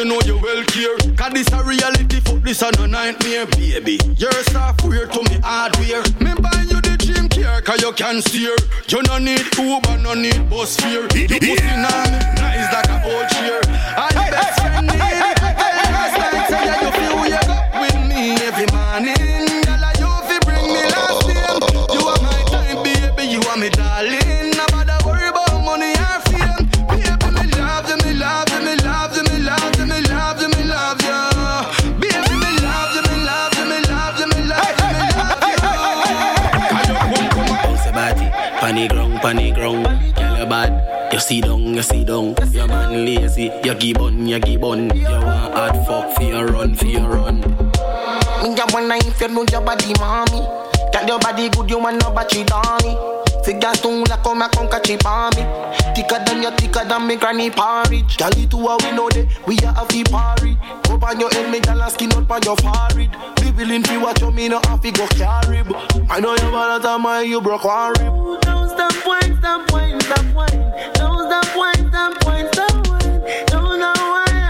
you 0.00 0.06
know 0.06 0.20
you 0.24 0.38
will 0.38 0.64
care. 0.64 0.96
Cause 1.14 1.32
this 1.32 1.52
a 1.52 1.62
reality, 1.62 2.20
fuck 2.20 2.40
this 2.40 2.62
a 2.62 2.70
no 2.78 2.86
nightmare, 2.86 3.44
baby. 3.46 3.98
You're 4.16 4.32
software 4.48 5.06
to 5.06 5.22
me 5.28 5.36
hardware. 5.44 6.02
Me 6.24 6.32
buy 6.40 6.64
you 6.68 6.80
the 6.80 6.96
dream 6.96 7.28
care, 7.28 7.60
cause 7.60 7.82
you 7.82 7.92
can 7.92 8.22
steer. 8.22 8.56
You 8.88 9.02
no 9.02 9.18
need 9.18 9.44
Uber, 9.58 9.98
no 9.98 10.14
need 10.14 10.48
bus 10.48 10.76
fare. 10.76 11.02
You 11.02 11.28
pussy 11.28 11.68
on 11.68 12.08
me, 12.08 12.18
nice 12.40 12.72
like 12.72 12.88
a 12.88 12.96
old 13.12 13.28
chair. 13.28 13.60
And 14.00 14.16
the 14.16 14.24
best 14.32 14.60
friend 14.60 14.86
need 14.88 14.96
it. 14.96 15.36
Last 15.92 16.16
night, 16.16 16.48
say 16.48 16.64
yeah, 16.64 16.80
you 16.80 16.90
feel 16.96 17.14
wake 17.20 17.48
up 17.52 17.68
with 17.80 18.00
me 18.08 18.40
every 18.48 18.68
morning. 18.72 19.52
Girl, 19.68 19.84
you 20.00 20.12
fi 20.28 20.38
bring 20.48 20.66
me 20.72 20.82
last 20.96 21.28
name. 21.28 21.60
You 21.92 22.00
are 22.08 22.20
my 22.24 22.40
time, 22.48 22.82
baby, 22.82 23.32
you 23.32 23.40
are 23.42 23.56
me 23.58 23.68
darling. 23.68 24.39
Panny 39.20 39.52
ground, 39.52 39.84
ground. 39.84 40.14
Girl, 40.16 40.38
you 40.38 40.46
bad, 40.46 41.12
you 41.12 41.20
see 41.20 41.40
down, 41.40 41.74
you 41.74 41.82
see 41.82 42.04
down. 42.04 42.34
Your 42.52 42.66
man 42.66 43.04
lazy, 43.04 43.50
you 43.64 43.74
give 43.74 43.98
on, 43.98 44.26
you 44.26 44.38
give 44.38 44.64
on. 44.64 44.96
You 44.96 45.04
want 45.04 45.54
hard 45.54 45.76
fuck 45.86 46.16
for 46.16 46.22
your 46.22 46.46
run, 46.46 46.74
for 46.74 46.86
your 46.86 47.08
run. 47.08 47.40
Me 47.40 48.56
a 48.58 48.64
wanna 48.72 48.96
if 48.96 49.20
you 49.20 49.28
know 49.28 49.44
your 49.50 49.60
body, 49.60 49.92
mommy. 49.98 50.40
Got 50.92 51.06
your 51.06 51.18
body 51.18 51.48
good, 51.50 51.70
you 51.70 51.78
want 51.78 52.02
no 52.02 52.10
battery, 52.10 52.44
Donny. 52.44 53.19
Figure 53.44 53.74
stone 53.74 54.04
like 54.04 54.22
come 54.22 54.42
and 54.42 54.52
come 54.52 54.68
catch 54.68 54.90
it 54.90 55.04
on 55.06 55.30
me. 55.36 55.42
Thicker 55.94 56.22
than 56.24 56.42
you, 56.42 56.50
thicker 56.52 56.84
than 56.84 57.06
me 57.06 57.16
granny 57.16 57.50
porridge. 57.50 58.16
Girl, 58.16 58.30
it 58.36 58.50
to 58.50 58.56
a 58.56 58.76
we 58.76 58.92
know 58.92 59.08
that 59.08 59.26
we 59.46 59.58
are 59.60 59.74
a 59.76 59.86
fee 59.86 60.04
party. 60.04 60.56
Up 60.90 61.02
on 61.02 61.18
your 61.20 61.30
head, 61.30 61.50
me 61.50 61.60
girl, 61.60 61.82
and 61.82 61.92
skin 61.92 62.12
out 62.12 62.30
on 62.30 62.42
your 62.42 62.56
forehead. 62.56 63.10
Be 63.40 63.50
willing 63.52 63.82
to 63.84 63.98
watch 63.98 64.20
you, 64.20 64.30
me 64.30 64.48
no 64.48 64.60
have 64.66 64.80
to 64.82 64.90
go 64.92 65.06
carry. 65.08 65.62
I 66.08 66.20
know 66.20 66.32
you 66.32 66.50
bad 66.50 66.84
at 66.84 66.98
my 66.98 67.22
you 67.22 67.40
broke 67.40 67.64
one 67.64 67.92
rib. 67.98 68.40
Don't 68.42 68.68
stop 68.68 69.06
wine, 69.06 69.36
stop 69.38 69.72
wine, 69.72 70.00
stop 70.00 70.26
wine. 70.34 70.92
Don't 70.94 71.26
stop 71.26 71.56
wine, 71.56 71.88
stop 71.88 72.24
wine, 72.24 72.48
stop 72.52 72.88
wine. 72.88 73.20
Don't 73.46 73.80
stop 73.80 73.98
wine, 74.10 74.40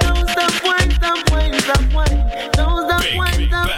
Don't 0.00 0.28
stop 0.28 0.64
wine, 0.64 0.90
stop 0.92 1.30
wine, 1.30 1.54
stop 1.60 1.92
wine. 1.92 2.50
Don't 2.52 2.88
stop 2.88 3.02
Big 3.02 3.16
wine, 3.16 3.48
stop 3.48 3.48
bad 3.48 3.48
wine, 3.48 3.48
stop 3.48 3.77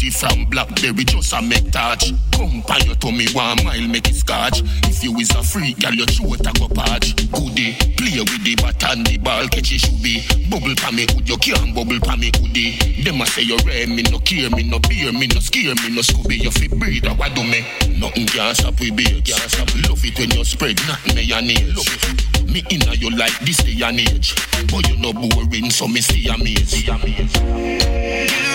Pretty 0.00 0.16
from 0.16 0.46
Blackberry, 0.46 1.04
just 1.04 1.34
a 1.34 1.42
make 1.42 1.70
touch. 1.72 2.14
Come 2.32 2.64
by 2.66 2.78
your 2.86 2.94
tummy, 2.94 3.26
one 3.34 3.62
mile, 3.62 3.86
make 3.86 4.08
it 4.08 4.14
scotch. 4.14 4.62
If 4.88 5.04
you 5.04 5.14
is 5.18 5.28
a 5.36 5.42
freak, 5.42 5.78
girl, 5.78 5.92
your 5.92 6.06
throat 6.06 6.40
a 6.40 6.52
go 6.58 6.68
patch. 6.72 7.14
Goody, 7.30 7.76
play 8.00 8.16
with 8.16 8.40
the 8.40 8.56
bat 8.56 8.82
and 8.88 9.04
the 9.04 9.18
ball, 9.18 9.46
catch 9.48 9.76
it 9.76 9.84
should 9.84 10.00
be. 10.00 10.24
Bubble 10.48 10.72
pa 10.76 10.90
me 10.90 11.04
hood, 11.04 11.28
you 11.28 11.36
can't 11.36 11.74
bubble 11.74 12.00
pa 12.00 12.16
me 12.16 12.32
hoodie. 12.32 13.04
Them 13.04 13.20
a 13.20 13.26
say 13.26 13.42
you 13.42 13.58
rare, 13.66 13.86
me 13.88 14.00
no 14.08 14.20
care, 14.20 14.48
me 14.48 14.62
no 14.62 14.78
beer, 14.78 15.12
me 15.12 15.26
no 15.26 15.38
scare, 15.38 15.76
me 15.84 15.92
no 15.92 16.00
scooby. 16.00 16.40
You 16.40 16.50
fi 16.50 16.68
breathe, 16.68 17.04
what 17.20 17.34
do 17.34 17.44
me? 17.44 17.60
Nothing 18.00 18.24
can 18.24 18.54
stop 18.54 18.80
we 18.80 18.90
beer, 18.90 19.20
can't 19.20 19.52
stop. 19.52 19.68
Love 19.84 20.00
it 20.00 20.18
when 20.18 20.30
you 20.30 20.44
spread, 20.48 20.80
not 20.88 21.04
me 21.12 21.28
nails. 21.28 21.76
Love 21.76 21.92
it. 22.08 22.48
Me 22.48 22.64
inna 22.70 22.94
you 22.96 23.10
like 23.10 23.38
this 23.40 23.58
day 23.58 23.76
and 23.84 24.00
age, 24.00 24.34
but 24.72 24.80
you 24.88 24.96
no 24.96 25.12
boring, 25.12 25.68
so 25.68 25.86
me 25.86 26.00
see 26.00 26.26
amaze. 26.32 26.88
You 26.88 26.96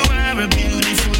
are 0.10 0.42
a 0.42 0.48
beautiful 0.50 1.15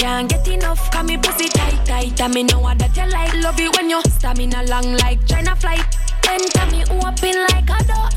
can't 0.00 0.30
get 0.30 0.48
enough. 0.48 0.90
Cause 0.90 1.04
me 1.04 1.16
pussy 1.18 1.48
tight, 1.48 1.84
tight. 1.84 2.20
And 2.20 2.34
me 2.34 2.42
know 2.44 2.62
that 2.62 2.96
you 2.96 3.06
like. 3.12 3.34
Love 3.44 3.60
it 3.60 3.76
when 3.76 3.90
you 3.90 4.00
stamina 4.08 4.64
long 4.64 4.94
like 4.94 5.24
China 5.26 5.54
flight. 5.54 5.84
Enter 6.28 6.66
me 6.72 6.82
open 6.88 7.36
like 7.52 7.68
a 7.68 7.80
door. 7.84 8.08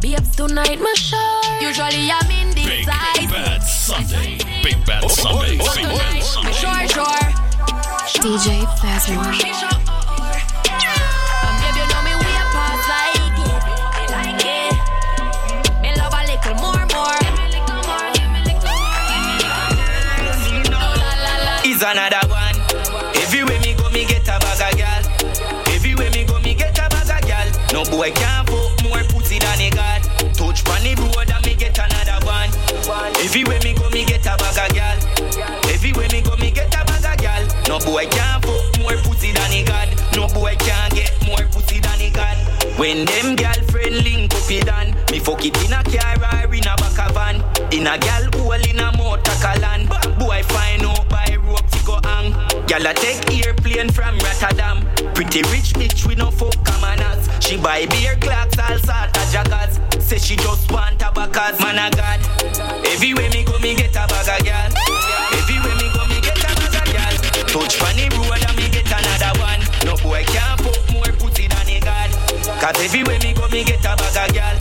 Babes 0.00 0.34
tonight, 0.34 0.80
me 0.80 0.94
sure. 0.96 1.42
Usually 1.60 2.10
I'm 2.10 2.30
in 2.30 2.54
Big 2.54 2.86
Bad 2.86 3.62
Sunday. 3.62 4.38
Big 4.62 4.84
Bad 4.84 5.08
Sunday. 5.08 5.56
Big 5.56 5.66
Bad 5.66 6.14
Me 6.14 6.20
Sunday. 6.20 6.52
sure, 6.52 6.88
sure. 6.88 7.26
DJ 8.20 8.66
Fazmore. 8.80 9.85
Is 21.76 21.82
another 21.82 22.24
one. 22.28 22.56
Everywhere 23.20 23.60
me 23.60 23.74
go, 23.74 23.90
me 23.90 24.04
get 24.06 24.26
a 24.28 24.38
bag 24.40 24.72
of 24.72 24.78
gal. 24.78 25.02
Everywhere 25.68 26.10
me 26.10 26.24
go, 26.24 26.40
me 26.40 26.54
get 26.54 26.78
a 26.78 26.88
bag 26.88 27.10
of 27.10 27.28
gal. 27.28 27.48
No 27.72 27.84
boy 27.84 28.10
can 28.12 28.46
fuck 28.46 28.82
more 28.82 29.04
pussy 29.12 29.38
than 29.38 29.60
a 29.60 29.70
god. 29.70 30.02
Touch 30.32 30.64
the 30.64 30.92
road 30.96 31.30
and 31.30 31.44
me 31.44 31.54
get 31.54 31.76
another 31.76 32.24
one. 32.24 32.50
Everywhere 33.20 33.60
me 33.62 33.74
go, 33.74 33.90
me 33.90 34.04
get 34.04 34.24
a 34.24 34.36
bag 34.40 34.56
of 34.56 34.72
gal. 34.72 34.98
Everywhere 35.68 36.08
me 36.12 36.22
go, 36.22 36.36
me 36.36 36.50
get 36.50 36.72
a 36.72 36.84
bag 36.84 37.04
of 37.04 37.16
gal. 37.20 37.44
No 37.68 37.78
boy 37.84 38.06
can 38.08 38.40
fuck 38.40 38.78
more 38.80 38.96
pussy 39.04 39.32
than 39.32 39.52
a 39.52 39.62
god. 39.64 39.88
No 40.16 40.28
boy 40.28 40.56
can 40.56 40.90
get 40.96 41.12
more 41.26 41.44
pussy 41.52 41.80
than 41.80 42.00
a 42.00 42.10
god. 42.10 42.36
When 42.78 43.04
them 43.04 43.36
girlfriend 43.36 44.04
link 44.04 44.32
up 44.34 44.50
it 44.50 44.64
done, 44.64 44.96
me 45.10 45.18
fuck 45.20 45.44
it 45.44 45.56
in 45.64 45.72
a 45.72 45.82
car 45.84 46.16
or 46.46 46.54
in 46.54 46.64
a 46.64 46.74
back 46.80 47.12
van. 47.12 47.36
In 47.72 47.86
a 47.86 47.98
gal 47.98 48.24
hole 48.32 48.64
in 48.64 48.80
a 48.80 48.95
Gal 52.66 52.84
a 52.84 52.92
take 52.94 53.46
airplane 53.46 53.90
from 53.90 54.18
Rotterdam. 54.18 54.82
Pretty 55.14 55.42
rich 55.54 55.70
bitch 55.78 56.04
we 56.04 56.16
no 56.16 56.32
fuck 56.32 56.52
commoners. 56.64 57.28
She 57.40 57.56
buy 57.56 57.86
beer 57.86 58.16
clocks, 58.16 58.58
all 58.58 58.78
sort 58.78 59.16
of 59.16 59.26
jackets. 59.30 59.78
Say 60.04 60.18
she 60.18 60.34
just 60.36 60.70
want 60.72 60.98
backers, 60.98 61.60
man 61.60 61.78
a 61.78 61.94
god. 61.96 62.20
Everywhere 62.86 63.30
me 63.30 63.44
go, 63.44 63.58
me 63.60 63.76
get 63.76 63.94
a 63.94 64.04
bag 64.10 64.28
of 64.28 64.44
gal. 64.44 64.70
Everywhere 65.38 65.76
me 65.78 65.88
go, 65.94 66.02
me 66.10 66.20
get 66.20 66.42
a 66.42 66.54
bag 66.58 66.74
of 66.74 66.88
gal. 66.90 67.14
Touch 67.46 67.76
funny 67.76 68.08
road 68.18 68.42
and 68.42 68.56
me 68.58 68.68
get 68.68 68.90
another 68.90 69.32
one. 69.38 69.62
No 69.86 69.94
boy 70.02 70.24
can't 70.26 70.60
fuck 70.60 70.92
more 70.92 71.12
pussy 71.22 71.46
than 71.46 71.70
a 71.70 71.78
god. 71.80 72.10
Cause 72.60 72.82
everywhere 72.82 73.18
me 73.22 73.32
go, 73.32 73.46
me 73.48 73.62
get 73.62 73.78
a 73.78 73.94
bag 73.94 74.28
of 74.28 74.34
gal. 74.34 74.56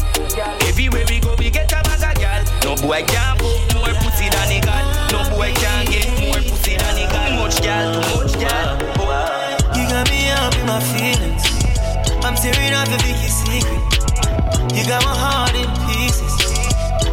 Everywhere 0.62 1.06
we 1.10 1.20
go, 1.20 1.36
we 1.40 1.50
get 1.50 1.72
a 1.74 1.82
bag 1.82 2.06
of 2.06 2.22
gal. 2.22 2.42
No 2.64 2.76
boy 2.80 3.04
can 3.08 3.35
got 14.88 15.04
my 15.04 15.16
heart 15.18 15.56
in 15.56 15.66
pieces. 15.88 16.32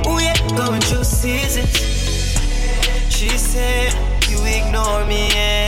Oh 0.05 0.19
yeah, 0.19 0.37
going 0.57 0.81
through 0.83 1.05
seasons. 1.05 1.71
She 3.09 3.31
said 3.31 3.95
you 4.29 4.39
ignore 4.45 5.07
me 5.07 5.31
and 5.35 5.62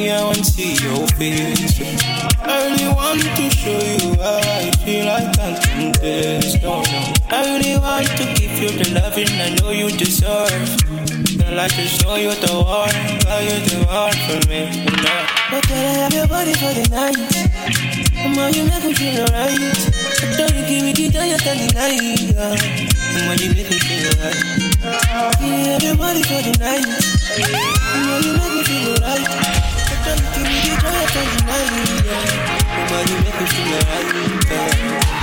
me. 0.00 0.10
I 0.10 0.24
want 0.24 0.38
you, 0.38 0.44
see 0.44 0.74
your 0.84 1.06
face. 1.18 1.80
I 2.40 2.68
really 2.68 2.88
want 2.88 3.20
to 3.20 3.50
show 3.50 3.80
you 3.92 4.16
how 4.16 4.40
I 4.40 4.70
feel 4.82 5.08
I 5.08 5.22
can't 5.36 5.60
contest. 5.62 6.62
No, 6.62 6.82
no. 6.82 7.00
I 7.28 7.40
really 7.52 7.76
want 7.78 8.08
to 8.18 8.24
give 8.34 8.54
you 8.62 8.70
the 8.80 8.88
loving 8.96 9.28
I 9.28 9.54
know 9.56 9.70
you 9.70 9.90
deserve. 9.90 10.70
Girl, 11.38 11.60
I 11.60 11.68
just 11.68 12.00
show 12.00 12.16
you're 12.16 12.34
the 12.34 12.52
one, 12.52 13.00
girl, 13.24 13.42
you're 13.44 13.64
the 13.68 13.78
one 13.88 14.18
for 14.26 14.40
me. 14.48 14.60
No. 15.04 15.16
But 15.50 15.68
girl, 15.68 15.78
I 15.78 15.92
have 16.02 16.14
your 16.14 16.28
body 16.28 16.54
for 16.54 16.72
the 16.72 16.86
night. 16.90 17.30
Come 18.20 18.38
on, 18.38 18.52
you 18.52 18.64
make 18.64 18.84
me 18.84 18.94
feel 18.94 19.20
alright. 19.22 19.56
I 20.20 20.36
don't 20.36 20.54
you 20.56 20.64
give 20.68 20.82
me 20.84 20.92
the 20.92 21.08
joy, 21.08 21.24
you 21.24 21.38
can't 21.38 21.60
deny. 21.60 21.96
Come 23.12 23.28
on, 23.28 23.38
you 23.38 23.48
make 23.52 23.70
me 23.70 23.78
feel 23.78 24.08
alright. 24.16 24.60
Yeah, 25.40 25.78
your 25.78 25.96
body 25.96 26.22
for 26.22 26.40
the 26.40 26.52
night. 26.60 26.88
Come 27.92 28.08
on, 28.10 28.22
you 28.22 28.32
make 28.36 28.54
me 28.54 28.62
feel 28.64 29.04
alright. 29.04 29.39
Give 30.40 30.48
me 30.48 30.60
joy, 32.88 33.04
you 33.08 33.16
make 33.24 33.40
me 33.40 33.46
feel 33.46 33.76
alright. 33.92 35.19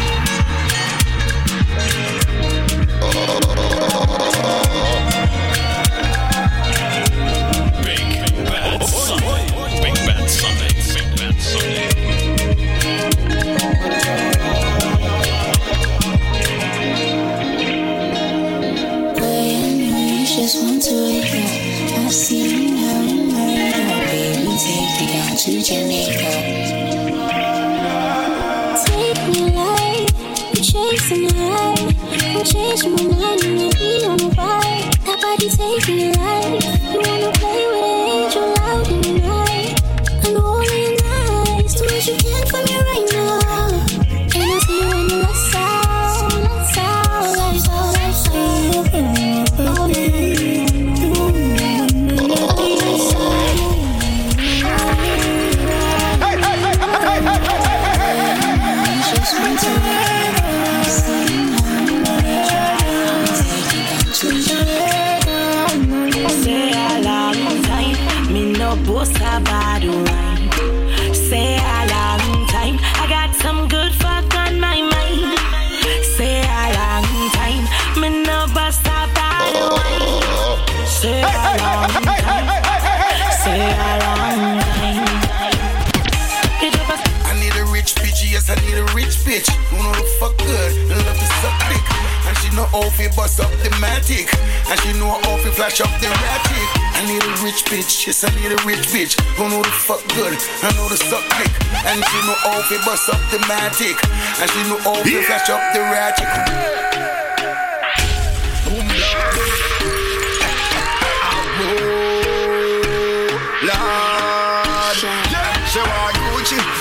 Fi 93.09 93.15
bust 93.15 93.39
up 93.39 93.51
the 93.63 93.69
matic. 93.81 94.27
And 94.69 94.79
she 94.81 94.93
know 94.99 95.09
how 95.09 95.37
fi 95.37 95.49
flash 95.51 95.81
up 95.81 95.91
the 95.99 96.07
ratchet. 96.07 96.67
I 96.97 97.05
need 97.05 97.23
a 97.23 97.43
rich 97.43 97.63
bitch, 97.65 98.07
yes, 98.07 98.23
I 98.23 98.29
need 98.35 98.51
a 98.51 98.59
rich 98.65 98.87
bitch. 98.89 99.19
Who 99.37 99.49
know 99.49 99.61
the 99.61 99.69
fuck 99.69 100.01
good 100.15 100.33
I 100.63 100.71
know 100.75 100.87
the 100.89 100.97
suck 100.97 101.23
dick. 101.37 101.51
And 101.85 102.03
she 102.03 102.17
know 102.27 102.37
how 102.43 102.61
fi 102.63 102.77
bust 102.85 103.09
up 103.09 103.21
the 103.31 103.37
matic. 103.47 103.97
And 104.41 104.49
she 104.49 104.61
know 104.69 104.79
how 104.79 104.95
fi 105.03 105.21
flash 105.23 105.49
up 105.49 105.61
the 105.73 105.81
ratchet. 105.81 107.16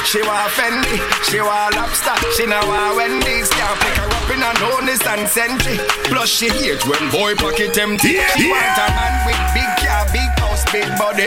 She 0.07 0.23
want 0.23 0.51
Fendi, 0.55 1.03
she 1.27 1.41
want 1.41 1.75
lobster, 1.75 2.15
she 2.37 2.47
now 2.47 2.63
want 2.69 2.97
Wendy's. 2.97 3.51
Can't 3.51 3.81
pick 3.81 3.97
her 3.99 4.07
up 4.07 4.31
in 4.31 4.43
a 4.43 4.53
notice 4.63 5.05
and 5.05 5.29
sentry. 5.29 5.79
Plus 6.07 6.31
she 6.31 6.49
hate 6.49 6.87
when 6.87 7.11
boy 7.11 7.35
pocket 7.35 7.77
empty. 7.77 8.23
She 8.39 8.49
want 8.49 8.79
a 8.79 8.87
man 8.95 9.27
with 9.27 9.41
big 9.53 9.67
car, 9.83 10.07
big 10.15 10.31
house, 10.39 10.65
big 10.71 10.87
body. 10.97 11.27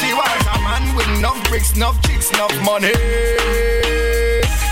She 0.00 0.08
want 0.16 0.40
a 0.48 0.56
man 0.64 0.96
with 0.96 1.08
enough 1.18 1.36
bricks, 1.48 1.76
enough 1.76 2.00
chicks, 2.08 2.30
enough 2.32 2.56
money. 2.64 2.92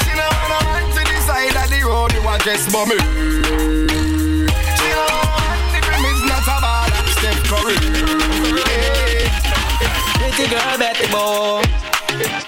She 0.00 0.12
no 0.16 0.24
want 0.24 0.56
a 0.56 0.64
man 0.64 0.84
to 0.96 1.02
the 1.04 1.18
side 1.28 1.56
of 1.60 1.68
the 1.68 1.80
road, 1.84 2.12
you 2.14 2.22
want 2.24 2.42
just 2.42 2.72
bummy. 2.72 2.96
She 4.80 4.88
no 4.96 5.04
want 5.12 5.44
a 5.44 5.44
man 5.44 5.76
if 5.76 5.84
him 5.92 6.04
is 6.08 6.20
not 6.24 6.48
a 6.48 6.56
baller, 6.64 7.04
Steph 7.20 7.40
Curry. 7.52 7.76
Pretty 10.18 10.48
girl, 10.48 10.78
Betty 10.78 11.06
Boy. 11.12 11.83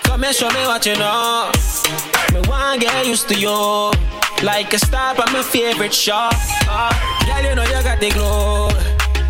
Come 0.05 0.25
and 0.25 0.35
show 0.35 0.49
me 0.49 0.63
what 0.67 0.87
you 0.87 0.97
know. 0.97 1.51
Me 2.33 2.41
want 2.49 2.81
get 2.81 3.07
used 3.07 3.29
to 3.29 3.35
you. 3.35 3.91
Like 4.43 4.73
a 4.73 4.79
star 4.79 5.11
on 5.11 5.33
my 5.33 5.43
favorite 5.43 5.93
shop. 5.93 6.35
Uh, 6.69 6.93
girl, 7.27 7.43
you 7.43 7.55
know 7.57 7.65
you 7.65 7.83
got 7.83 8.01
the 8.01 8.11
glow. 8.11 8.69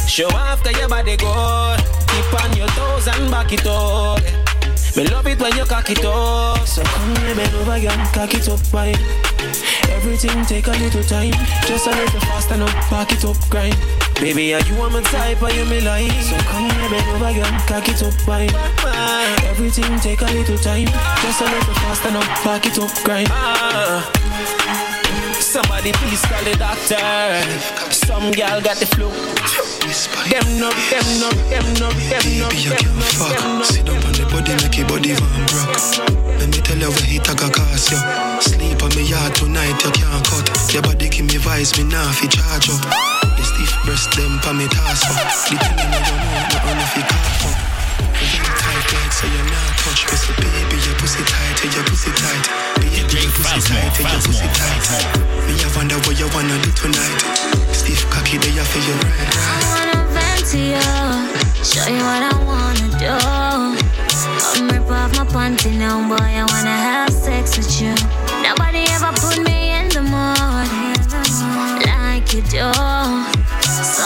Show 0.07 0.29
off 0.29 0.63
cause 0.63 0.77
your 0.79 0.89
body 0.89 1.17
good. 1.17 1.79
Keep 2.09 2.45
on 2.45 2.57
your 2.57 2.69
toes 2.69 3.09
and 3.09 3.31
back 3.31 3.53
it 3.53 3.67
up. 3.67 4.21
Me 4.97 5.07
love 5.09 5.27
it 5.27 5.41
when 5.41 5.57
you 5.57 5.65
cock 5.65 5.91
it 5.91 6.05
up. 6.05 6.67
So 6.67 6.83
come 6.83 7.17
here, 7.17 7.35
bend 7.35 7.55
over 7.55 7.73
again, 7.73 8.07
cock 8.13 8.35
it 8.35 8.49
up, 8.49 8.61
fine. 8.61 8.97
Everything 9.91 10.45
take 10.45 10.67
a 10.67 10.71
little 10.71 11.03
time. 11.03 11.33
Just 11.67 11.87
a 11.87 11.91
little 11.91 12.21
faster 12.21 12.57
now, 12.57 12.91
back 12.91 13.13
it 13.13 13.25
up, 13.25 13.37
grind. 13.49 13.77
Baby, 14.21 14.55
are 14.55 14.61
you 14.65 14.75
on 14.81 14.93
my 14.93 15.03
type 15.03 15.43
or 15.43 15.51
you 15.51 15.65
me 15.67 15.81
like? 15.83 16.11
So 16.25 16.37
come 16.49 16.71
here, 16.71 16.89
bend 16.89 17.09
over 17.13 17.27
again, 17.27 17.61
cock 17.69 17.87
it 17.89 18.03
up, 18.03 18.15
fine. 18.25 18.51
Everything 19.45 20.01
take 20.01 20.23
a 20.23 20.25
little 20.25 20.57
time. 20.57 20.89
Just 21.21 21.43
a 21.43 21.45
little 21.45 21.75
faster 21.85 22.11
now, 22.11 22.25
back 22.43 22.65
it 22.65 22.79
up, 22.79 22.91
grind. 23.05 23.29
Somebody 25.37 25.93
please 25.93 26.25
call 26.25 26.43
the 26.45 26.57
doctor. 26.57 26.97
Some 27.93 28.33
gal 28.33 28.61
got 28.63 28.79
the 28.79 28.87
flu. 28.87 29.13
Them 30.33 30.47
no, 30.59 30.73
them 30.89 31.07
no, 31.21 31.29
them 31.53 31.67
no, 31.77 31.89
them 32.09 32.25
no, 32.41 32.49
them 32.49 32.89
no, 32.97 33.09
them 33.29 33.59
no. 33.59 33.65
Sit 33.65 33.85
down 33.85 34.01
on 34.01 34.13
the 34.17 34.25
body, 34.33 34.57
make 34.65 34.77
your 34.79 34.89
body 34.89 35.13
van 35.13 35.45
broke. 35.53 35.77
Let 36.41 36.49
me 36.49 36.61
tell 36.65 36.79
you 36.79 36.89
where 36.89 37.05
he 37.05 37.19
take 37.21 37.41
a 37.41 37.49
cast 37.53 37.93
you. 37.93 38.01
Sleep 38.41 38.83
on 38.83 38.91
me 38.97 39.05
yard 39.09 39.35
tonight, 39.37 39.77
you 39.85 39.93
can't 39.93 40.25
cut. 40.25 40.73
Your 40.73 40.83
body 40.83 41.09
give 41.09 41.27
me 41.27 41.37
vibes, 41.37 41.77
me 41.77 41.85
now 41.85 42.11
fi 42.13 42.27
charge 42.29 42.71
up. 42.71 43.36
The 43.57 43.65
stiff 43.65 43.85
breast 43.85 44.13
them 44.17 44.39
pa 44.45 44.53
me 44.53 44.69
task 44.69 45.09
up. 45.09 45.17
The 45.17 45.57
thing 45.57 45.73
you 45.81 45.89
know 45.89 45.97
you 45.97 46.13
know, 46.13 46.45
not 46.45 46.61
on 46.69 46.77
if 46.77 46.93
you 46.93 47.05
cough 47.09 47.49
up. 47.49 47.57
You 48.21 48.29
get 48.29 48.53
tight 48.61 48.85
like 48.93 49.13
so 49.17 49.27
you 49.33 49.43
not 49.49 49.73
touch 49.81 50.05
me, 50.05 50.17
so 50.17 50.33
baby 50.37 50.77
your 50.85 50.93
pussy 51.01 51.25
tight, 51.25 51.65
yeah, 51.65 51.73
your 51.73 51.85
pussy 51.89 52.13
tight. 52.13 52.45
Baby 52.85 53.17
your 53.17 53.33
pussy 53.33 53.65
tight, 53.65 53.97
yeah, 53.97 54.13
your 54.13 54.21
pussy 54.21 54.49
tight. 54.53 54.85
Me 55.49 55.57
I 55.57 55.69
wonder 55.73 55.97
what 56.05 56.21
you 56.21 56.29
wanna 56.37 56.61
do 56.61 56.71
tonight. 56.77 57.21
Stiff 57.73 58.05
cocky, 58.13 58.37
they 58.37 58.53
for 58.61 58.81
you 58.85 58.93
right, 59.09 59.25
I 59.25 59.65
wanna 59.73 60.05
vent 60.13 60.45
to 60.53 60.59
you, 60.61 60.85
show 61.65 61.89
you 61.89 62.05
what 62.05 62.23
I 62.29 62.37
wanna 62.45 62.93
do. 63.01 63.17
Come 64.53 64.69
rip 64.69 64.91
off 64.93 65.17
my 65.17 65.25
panty 65.33 65.73
now, 65.73 66.05
boy. 66.09 66.21
I 66.21 66.45
wanna 66.45 66.77
have 66.77 67.13
sex 67.13 67.57
with 67.57 67.73
you. 67.81 67.95
Nobody 68.45 68.85
ever 68.93 69.13
put 69.17 69.41
me 69.41 69.73
in 69.73 69.89
the 69.89 70.03
mood 70.05 70.69
like 71.89 72.33
you 72.33 72.43
do. 72.53 73.46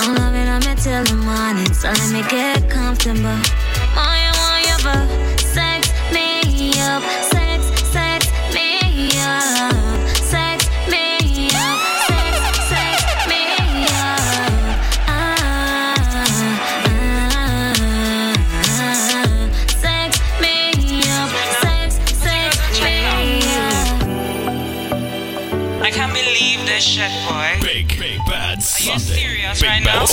So 0.00 0.12
love 0.12 0.34
it, 0.34 0.48
I'm 0.48 0.62
till 0.76 1.04
the 1.04 1.16
morning. 1.16 1.74
So 1.74 1.88
let 1.88 2.10
me 2.10 2.22
get 2.30 2.70
comfortable. 2.70 3.20
Boy, 3.20 4.16
I 4.24 4.32
want 4.40 4.64
you, 4.66 4.76
but 4.82 5.40
sex 5.40 5.92
me 6.10 6.72
up, 6.80 7.02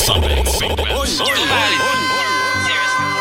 Bad 0.05 0.21
now? 0.21 0.43
Sunday. 0.43 0.43
Big 0.59 0.77
bad 0.77 0.87
Too 0.87 1.05
Sunday. 1.05 1.45
bad. 1.45 1.71
Seriously. 2.67 3.17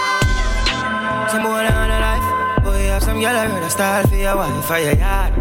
from 3.17 3.21
y'all, 3.21 3.37
I 3.37 3.47
rather 3.47 3.71
start 3.71 4.09
for 4.09 4.17
your 4.17 4.37
wife 4.37 4.65
for 4.65 4.79
your 4.79 4.95
yard. 4.95 5.35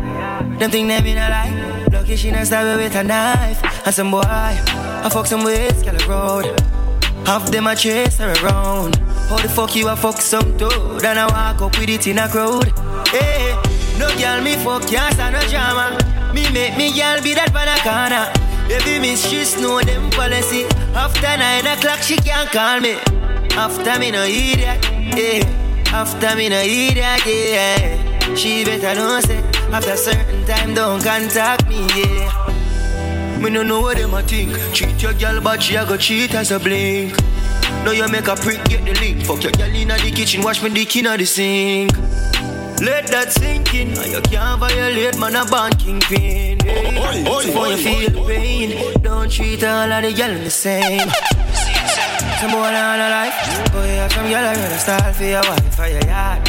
Them 0.60 0.72
think 0.72 0.88
them 0.88 1.06
in 1.06 1.18
a 1.18 1.30
lie. 1.30 1.86
Lucky 1.92 2.16
she 2.16 2.32
not 2.32 2.46
stab 2.46 2.78
with 2.78 2.96
a 2.96 3.04
knife. 3.04 3.62
And 3.86 3.94
some 3.94 4.12
boy, 4.12 4.22
I 4.24 5.10
fuck 5.12 5.26
some 5.26 5.44
with 5.44 5.78
Scala 5.80 6.00
Road. 6.08 6.60
Half 7.26 7.52
them 7.52 7.68
a 7.68 7.76
chase 7.76 8.18
her 8.20 8.32
around. 8.44 8.96
How 9.30 9.38
the 9.38 9.50
fuck 9.50 9.76
you 9.76 9.90
a 9.90 9.96
fuck 9.96 10.22
some 10.22 10.58
toad? 10.58 11.04
And 11.04 11.20
I 11.20 11.26
walk 11.28 11.62
up 11.62 11.78
with 11.80 11.90
it 11.90 12.08
in 12.08 12.20
a 12.20 12.30
crowd. 12.30 12.72
Hey, 13.10 13.56
no 13.98 14.08
girl 14.18 14.42
me 14.42 14.56
fuck, 14.56 14.88
can't 14.88 15.18
no 15.18 15.42
drama. 15.50 15.98
Me 16.34 16.50
make 16.52 16.78
me 16.78 16.94
girl 16.98 17.22
be 17.22 17.34
that 17.34 17.52
pan 17.52 17.68
a 17.68 17.76
corner. 17.82 18.32
Every 18.74 19.00
miss 19.00 19.28
she 19.28 19.44
know 19.62 19.82
them 19.82 20.10
policy. 20.12 20.66
After 20.96 21.38
nine 21.38 21.68
o'clock 21.68 22.02
she 22.02 22.16
can't 22.18 22.50
call 22.50 22.80
me. 22.80 22.94
After 23.56 24.00
me 24.00 24.12
no 24.12 24.24
idiot, 24.24 24.80
yeah. 25.16 25.44
After 25.94 26.36
me 26.36 26.50
no 26.50 26.62
idiot, 26.62 27.26
yeah. 27.26 28.34
She 28.36 28.64
better 28.64 28.96
know 28.96 29.20
say 29.20 29.44
after 29.72 29.98
certain 29.98 30.46
time 30.46 30.74
don't 30.74 31.04
contact 31.04 31.68
me, 31.68 31.86
yeah. 31.96 33.40
Me 33.40 33.50
no 33.50 33.62
know 33.64 33.82
what 33.82 33.98
them 33.98 34.14
a 34.14 34.22
think. 34.24 34.56
Cheat 34.74 35.02
your 35.04 35.14
girl, 35.14 35.42
but 35.42 35.62
she 35.62 35.76
a 35.76 35.86
go 35.86 35.98
cheat 35.98 36.34
as 36.34 36.52
a 36.52 36.60
blink. 36.60 37.14
Now 37.84 37.92
you 37.92 38.08
make 38.08 38.28
a 38.28 38.36
prick, 38.36 38.64
get 38.66 38.86
the 38.86 38.94
link. 39.00 39.26
Fuck 39.26 39.44
your 39.44 39.52
girl 39.52 39.76
inna 39.76 39.98
the 39.98 40.12
kitchen, 40.12 40.42
wash 40.44 40.64
me 40.64 40.70
dick 40.70 40.96
inna 40.96 41.18
the 41.18 41.26
sink. 41.26 41.92
Let 42.82 43.08
that 43.08 43.32
sink 43.32 43.74
in. 43.74 43.94
Now 43.94 44.06
you 44.06 44.22
can't 44.22 44.60
violate, 44.60 45.20
man, 45.20 45.36
a 45.36 45.46
band 45.46 45.78
kingpin. 45.78 46.55
Hey. 46.76 47.24
Before 47.24 47.68
you 47.70 47.78
feel 47.78 48.10
the 48.10 48.24
pain, 48.28 49.02
don't 49.02 49.32
treat 49.32 49.64
all 49.64 49.90
of 49.90 50.04
the 50.04 50.12
girl 50.12 50.34
the 50.44 50.50
same. 50.50 51.08
Some 52.42 52.52
boy 52.52 52.68
on 52.68 53.00
a 53.00 53.10
life, 53.10 53.72
boy, 53.72 53.86
yeah, 53.86 54.10
from 54.10 54.28
girl, 54.28 54.44
I 54.44 54.54
rather 54.54 54.78
start 54.78 55.16
for 55.16 55.24
your 55.24 55.42
wife, 55.42 55.76
for 55.76 55.88
your 55.88 56.04
yard. 56.06 56.46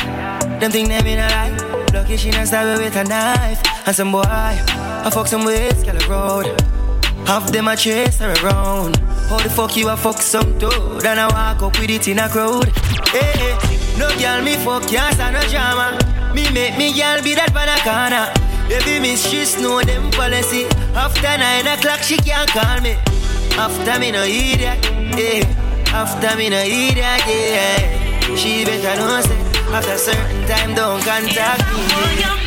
Them 0.60 0.72
think 0.72 0.88
them 0.88 1.06
in 1.06 1.20
a 1.20 1.28
lie. 1.28 1.86
Lucky 1.94 2.16
she 2.16 2.30
not 2.30 2.48
stab 2.48 2.76
with 2.78 2.96
a 2.96 3.04
knife. 3.04 3.62
And 3.86 3.94
some 3.94 4.10
boy, 4.10 4.24
I 4.26 5.10
fuck 5.12 5.28
some 5.28 5.44
with 5.44 5.78
Scala 5.78 6.00
Road. 6.08 6.60
Half 7.26 7.52
them 7.52 7.68
a 7.68 7.76
chase 7.76 8.18
her 8.18 8.34
around. 8.42 8.96
How 9.28 9.38
the 9.38 9.50
fuck 9.50 9.76
you 9.76 9.88
a 9.88 9.96
fuck 9.96 10.20
some 10.20 10.58
toad? 10.58 11.04
And 11.06 11.20
I 11.20 11.28
walk 11.28 11.62
up 11.62 11.78
with 11.78 11.90
it 11.90 12.08
in 12.08 12.18
a 12.18 12.28
crowd. 12.28 12.66
Hey, 13.08 13.32
hey. 13.38 13.98
no 13.98 14.08
girl 14.18 14.42
me 14.42 14.56
fuck, 14.56 14.88
can't 14.88 15.14
stand 15.14 15.34
no 15.34 15.42
drama. 15.48 15.98
Me 16.34 16.50
make 16.50 16.76
me 16.76 16.92
girl 16.92 17.22
be 17.22 17.34
that 17.34 17.52
pan 17.54 18.45
Every 18.70 18.98
miss 19.00 19.26
she 19.26 19.44
know 19.62 19.80
them 19.82 20.10
policy. 20.10 20.66
After 20.94 21.38
nine 21.38 21.66
o'clock 21.66 22.02
she 22.02 22.16
can't 22.16 22.48
call 22.50 22.80
me. 22.80 22.96
After 23.56 23.98
me 24.00 24.10
no 24.10 24.24
idiot, 24.24 24.78
yeah. 25.16 25.92
After 25.94 26.36
me 26.36 26.48
no 26.50 26.58
idiot, 26.58 27.22
yeah. 27.26 28.34
She 28.36 28.64
better 28.64 28.96
know 29.00 29.20
say 29.20 29.38
after 29.72 29.96
certain 29.98 30.46
time 30.46 30.74
don't 30.74 31.02
contact 31.02 31.62
me. 31.74 32.45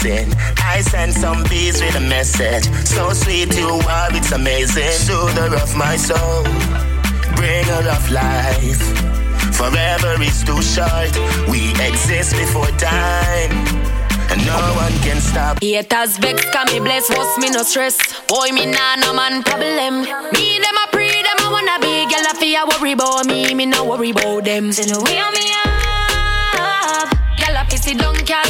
For. 0.00 0.32
I 0.64 0.80
sent 0.80 1.12
some 1.12 1.44
bees 1.44 1.80
with 1.80 1.94
a 1.96 2.00
message. 2.00 2.64
So 2.86 3.12
sweet 3.12 3.54
you 3.56 3.68
are, 3.68 4.08
it's 4.16 4.32
amazing. 4.32 4.92
Shoulder 5.06 5.54
of 5.56 5.76
my 5.76 5.96
soul, 5.96 6.44
bringer 7.36 7.84
of 7.88 8.10
life. 8.10 8.80
Forever 9.54 10.16
is 10.22 10.42
too 10.42 10.62
short. 10.62 11.12
We 11.48 11.70
exist 11.84 12.32
before 12.36 12.72
time. 12.78 13.52
And 14.30 14.40
no 14.46 14.56
one 14.78 14.92
can 15.02 15.20
stop. 15.20 15.60
Haters 15.60 16.16
vex, 16.18 16.48
can 16.50 16.66
me 16.72 16.78
bless, 16.80 17.10
was 17.10 17.38
me 17.38 17.50
no 17.50 17.62
stress. 17.62 17.98
Boy, 18.28 18.52
me 18.52 18.66
nah 18.66 18.96
no 18.96 19.12
man 19.12 19.42
problem. 19.42 20.02
Me 20.32 20.58
them 20.62 20.76
a 20.82 20.86
pre, 20.92 21.08
them 21.10 21.40
a 21.44 21.50
wanna 21.50 21.78
be, 21.80 22.06
girl 22.08 22.26
a 22.30 22.34
fear 22.36 22.64
worry 22.70 22.92
about 22.92 23.26
me, 23.26 23.52
me 23.54 23.66
no 23.66 23.84
worry 23.84 24.10
about 24.10 24.44
them. 24.44 24.70
No 24.70 25.02
way 25.02 25.18
on 25.18 25.32
me 25.34 25.50
up, 25.66 27.10
girl 27.42 27.56
a 27.58 27.64
pissy 27.66 27.98
don't 27.98 28.24
can't 28.24 28.46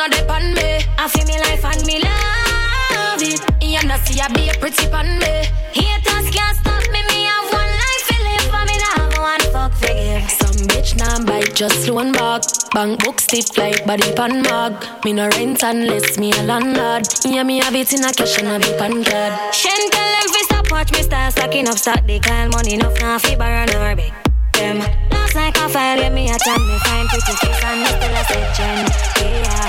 no 0.00 0.08
depend 0.08 0.54
me. 0.54 0.80
I 0.96 1.08
feel 1.08 1.26
me 1.26 1.36
life 1.44 1.64
and 1.64 1.84
me 1.84 2.00
love 2.00 3.20
it. 3.20 3.40
You 3.60 3.82
know 3.86 3.98
see 4.04 4.20
I 4.20 4.28
be 4.32 4.48
a 4.48 4.54
pretty 4.54 4.88
pan 4.88 5.18
me. 5.20 5.44
Haters 5.76 6.28
can't 6.32 6.56
stop 6.56 6.84
me, 6.88 7.00
me 7.08 7.28
have 7.28 7.52
one 7.52 7.72
life 7.82 8.04
to 8.08 8.16
live, 8.24 8.48
but 8.48 8.64
me 8.64 8.76
nah 8.80 8.96
have 8.96 9.16
one 9.20 9.44
fuck 9.52 9.72
to 9.80 9.92
give. 9.92 10.30
Some 10.40 10.60
bitch 10.72 10.96
nah 10.96 11.20
bite, 11.28 11.54
just 11.54 11.86
loan 11.88 12.12
back. 12.12 12.42
Bank 12.72 13.04
book 13.04 13.20
stiff 13.20 13.58
like 13.58 13.84
body 13.84 14.10
pan 14.14 14.40
mag. 14.40 14.72
Me 15.04 15.12
no 15.12 15.28
rent 15.36 15.62
unless 15.62 16.16
me 16.18 16.32
a 16.32 16.42
landlord. 16.44 17.04
Yeah, 17.26 17.42
me 17.42 17.58
have 17.60 17.74
it 17.74 17.92
in 17.92 18.04
a 18.04 18.12
cash 18.12 18.38
and 18.38 18.48
a 18.48 18.58
be 18.58 18.72
pan 18.78 19.04
card. 19.04 19.54
Shen 19.54 19.90
tell 19.90 20.10
them 20.16 20.28
fi 20.32 20.40
stop 20.48 20.70
watch 20.70 20.92
me 20.92 21.02
start 21.02 21.32
stacking 21.32 21.68
up 21.68 21.76
stock. 21.76 22.06
They 22.06 22.20
call 22.20 22.48
money 22.48 22.74
enough 22.74 22.98
now 23.00 23.18
fi 23.18 23.36
borrow 23.36 23.66
nor 23.66 23.94
beg. 23.96 24.14
Them 24.54 24.78
last 25.10 25.34
like 25.34 25.56
a 25.58 25.68
file 25.68 25.98
with 25.98 26.12
me 26.14 26.30
a 26.30 26.38
time 26.38 26.66
me 26.66 26.78
find 26.78 27.08
pretty 27.08 27.32
face 27.36 27.64
and 27.64 27.80
me 27.80 27.86
still 27.86 28.16
a 28.16 28.24
say 28.24 28.44
gen. 28.56 28.86
Yeah, 29.20 29.68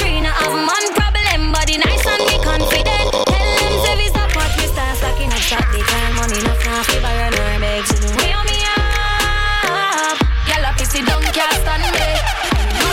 free 0.00 0.20
no 0.20 0.30
have 0.32 0.56
man 0.56 0.84
problem, 0.96 1.52
body 1.52 1.76
nice 1.76 2.06
and 2.08 2.22
me 2.24 2.36
confident. 2.40 3.12
Tell 3.12 3.50
them 3.60 3.74
say 3.84 3.94
fi 4.00 4.06
stop 4.08 4.32
watch 4.36 4.56
start 4.72 4.96
stacking 4.96 5.32
up. 5.32 5.42
They 5.72 5.84
call 5.84 6.08
money 6.16 6.38
enough 6.40 6.64
now 6.64 6.82
fi 6.88 6.96
borrow 7.04 7.28
nor 7.36 7.54
beg. 7.60 7.84
So 7.86 7.96
don't 8.00 8.44
me 8.48 8.58
up, 8.72 10.16
girl 10.48 10.64
a 10.64 10.70
pissy 10.78 11.00
don't 11.04 11.24
can't 11.36 11.54
stand 11.60 11.84
me. 11.94 12.08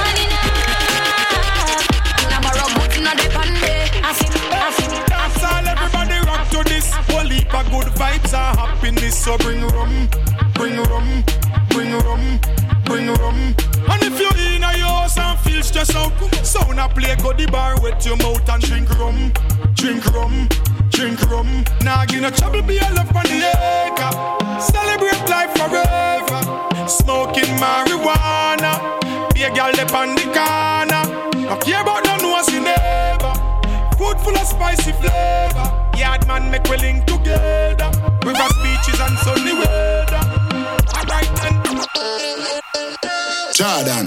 Money 0.04 0.26
borrow 2.44 2.68
goods 2.76 2.98
no 3.00 3.12
depend 3.16 3.56
me. 3.64 3.76
I 4.04 4.12
feel 4.18 4.32
me, 4.36 4.42
I 4.52 4.70
feel 4.76 4.90
me. 4.92 5.00
That's 5.08 5.44
all 5.48 5.68
everybody 5.74 6.20
rock 6.28 6.44
to 6.54 6.60
this. 6.68 6.88
Whole 7.10 7.30
heap 7.32 7.54
of 7.54 7.66
good 7.72 7.90
vibes 8.00 8.34
happiness. 8.34 9.16
So 9.24 9.38
bring 9.38 9.64
rum, 9.76 10.10
bring 10.54 10.78
rum, 10.92 11.24
bring 11.70 11.94
rum, 11.94 12.44
bring 12.44 12.60
rum. 12.60 12.67
And 12.90 14.02
if 14.02 14.20
you 14.20 14.30
in 14.56 14.64
a 14.64 14.72
house 14.80 15.18
and 15.18 15.38
feel 15.40 15.62
stressed 15.62 15.96
out, 15.96 16.12
sound 16.46 16.80
a 16.80 16.88
play 16.88 17.16
go 17.18 17.34
the 17.34 17.46
bar 17.52 17.80
with 17.82 18.06
your 18.06 18.16
mouth 18.18 18.48
and 18.48 18.64
drink 18.64 18.90
rum, 18.98 19.34
drink 19.74 20.06
rum, 20.14 20.48
drink 20.90 21.22
rum. 21.30 21.66
Nah, 21.84 22.06
give 22.06 22.22
no 22.22 22.30
trouble, 22.30 22.62
be 22.62 22.78
a 22.78 22.90
love 22.94 23.14
on 23.14 23.24
the 23.24 23.44
acre. 23.44 24.62
Celebrate 24.62 25.20
life 25.30 25.52
forever. 25.58 26.88
Smoking 26.88 27.60
marijuana, 27.60 29.02
be 29.34 29.44
a 29.44 29.50
girl 29.54 29.76
up 29.80 29.94
on 29.94 30.16
the 30.16 30.24
corner. 30.32 31.04
No 31.44 31.58
care 31.58 31.82
about 31.82 32.06
no 32.06 32.16
nosy 32.18 32.60
neighbor. 32.60 33.34
Food 33.98 34.18
full 34.22 34.38
of 34.38 34.48
spicy 34.48 34.94
flavor. 34.94 35.92
Yard 35.98 36.26
man 36.28 36.50
make 36.50 36.64
we 36.70 36.78
link 36.78 37.06
together. 37.06 37.92
Rivers, 38.24 38.56
beaches 38.64 39.00
and 39.02 39.18
sunny 39.20 39.54
weather. 39.54 40.24
Alright 40.96 41.30
then. 41.36 42.62
Jordan. 43.58 44.06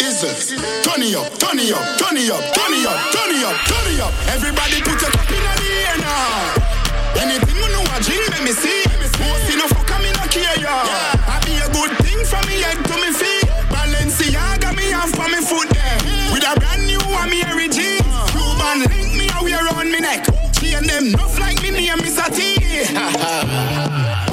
Is 0.00 0.24
it? 0.24 0.56
It 0.56 0.88
up, 0.88 0.96
it 0.96 1.12
up, 1.12 1.28
it 1.52 1.68
up, 1.68 1.84
it 2.08 2.32
up, 2.32 2.40
it 2.40 2.86
up, 2.88 3.60
it 3.84 4.00
up. 4.00 4.12
Everybody 4.32 4.80
put 4.80 4.96
your 5.02 5.10
cup 5.12 5.28
in 5.28 5.44
the 5.44 5.68
air 5.84 5.98
now. 6.00 7.20
Anything 7.20 7.56
you 7.60 7.68
know 7.68 7.84
a 7.84 8.00
G, 8.00 8.16
let 8.32 8.40
me 8.40 8.52
see. 8.56 8.88
Most 9.20 9.52
enough 9.52 9.68
fuck 9.76 10.00
me 10.00 10.08
no 10.16 10.24
care 10.32 10.56
ya. 10.56 10.80
I 11.28 11.44
be 11.44 11.60
a 11.60 11.68
good 11.68 11.92
thing 12.00 12.24
from 12.24 12.40
me 12.48 12.56
head 12.64 12.80
to 12.88 12.96
me 12.96 13.12
feet. 13.12 13.44
Balenciaga 13.68 14.72
me 14.74 14.94
off 14.94 15.12
for 15.12 15.28
me 15.28 15.44
foot 15.44 15.68
there. 15.68 16.00
With 16.32 16.48
a 16.48 16.58
brand 16.58 16.86
new 16.86 17.04
one 17.12 17.28
me 17.28 17.44
G. 17.68 18.00
Cuban 18.32 18.88
link 18.88 19.12
me 19.12 19.28
a 19.28 19.44
wear 19.44 19.60
around 19.60 19.92
me 19.92 20.00
neck. 20.00 20.24
Chain 20.56 20.86
them 20.86 21.08
enough 21.08 21.38
like 21.38 21.60
me 21.60 21.72
name 21.72 22.00
Mr. 22.00 22.32
T. 22.32 23.44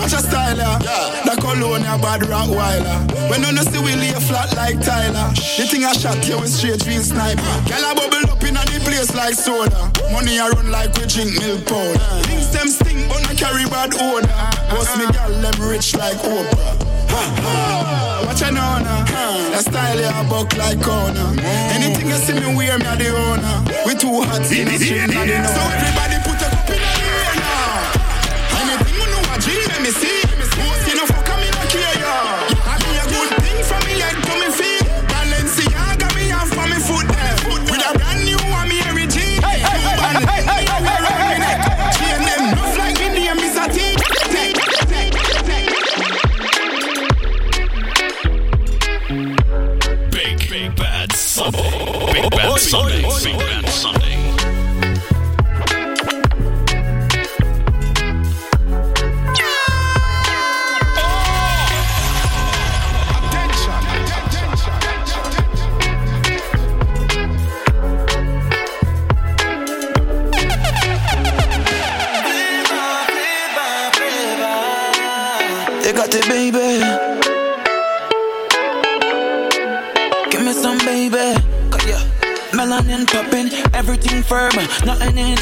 Watch 0.05 0.13
a 0.13 0.21
style. 0.21 0.77
The 1.25 1.33
cologne 1.41 1.81
a 1.81 1.97
bad 1.97 2.21
Rottweiler. 2.29 3.09
When 3.25 3.41
you 3.41 3.51
no 3.57 3.63
see 3.65 3.81
we 3.81 3.97
lay 3.97 4.13
flat 4.21 4.53
like 4.53 4.77
Tyler. 4.77 5.33
The 5.33 5.65
thing 5.65 5.81
I 5.81 5.93
shot 5.97 6.21
you 6.29 6.37
with 6.37 6.53
straight 6.53 6.77
field 6.85 7.09
sniper. 7.09 7.41
Girl 7.65 7.81
a 7.81 7.95
bubble 7.97 8.29
up 8.29 8.43
inna 8.45 8.61
the 8.69 8.85
place 8.85 9.17
like 9.17 9.33
soda. 9.33 9.73
Money 10.13 10.37
a 10.37 10.45
run 10.53 10.69
like 10.69 10.93
we 10.93 11.09
drink 11.09 11.33
milk 11.41 11.65
powder. 11.65 11.97
Things 12.29 12.53
them 12.53 12.69
stink 12.69 13.09
but 13.09 13.25
I 13.25 13.33
carry 13.33 13.65
bad 13.65 13.97
odor. 13.97 14.29
Boss 14.69 14.93
me 14.93 15.09
girl 15.09 15.41
them 15.41 15.57
rich 15.65 15.97
like 15.97 16.21
Oprah. 16.21 16.77
Watch 18.29 18.45
a 18.45 18.53
now 18.53 18.77
now. 18.77 19.09
That 19.57 19.65
style 19.65 19.97
ya 19.97 20.21
buck 20.29 20.53
like 20.53 20.85
corner. 20.85 21.33
Anything 21.73 22.13
you 22.13 22.21
see 22.21 22.37
me 22.37 22.53
wear 22.53 22.77
me 22.77 22.85
a 22.85 22.93
the 22.93 23.09
owner. 23.09 23.57
We 23.89 23.97
too 23.97 24.21
hot 24.21 24.45
in 24.53 24.69
the 24.69 24.77
street 24.77 25.09
they 25.09 25.33
know. 25.33 25.49
So 25.49 25.65
everybody 25.65 26.21
Sunday. 51.35 52.13
Big 52.13 52.31
bad 52.31 52.57
Sunday. 52.57 53.01
Big 53.01 53.37
bad 53.37 53.67
Sunday. 53.67 53.94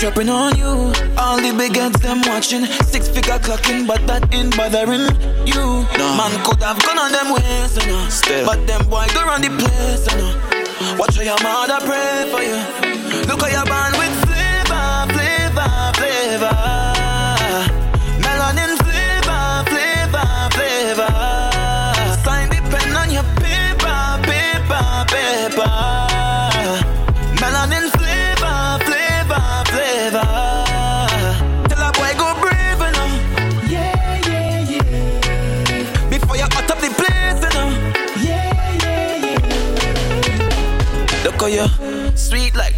Dropping 0.04 0.28
on 0.28 0.54
you. 0.58 0.92
All 1.18 1.38
the 1.38 1.56
big 1.58 1.78
heads 1.78 1.98
them 2.02 2.20
watching, 2.26 2.66
six 2.92 3.08
figure 3.08 3.40
clocking, 3.40 3.88
but 3.88 4.06
that 4.06 4.22
ain't 4.36 4.52
bothering 4.58 5.08
you. 5.48 5.64
Man 6.20 6.34
could 6.44 6.62
have 6.62 6.76
gone 6.84 7.00
on 7.00 7.12
them 7.16 7.32
ways, 7.32 7.72
you 7.80 7.88
know. 7.88 8.46
but 8.46 8.68
them 8.68 8.84
boy 8.90 9.08
go 9.14 9.24
run 9.24 9.42
the 9.42 9.48
place, 9.48 10.04
you 10.12 10.18
know. 10.20 10.98
Watch 11.00 11.16
how 11.16 11.24
your 11.24 11.42
mother 11.42 11.80
pray 11.88 12.28
for 12.32 12.44
you. 12.44 12.60
Look 13.28 13.40
how 13.40 13.48
you're 13.48 13.64
born 13.64 13.94
with 13.98 14.23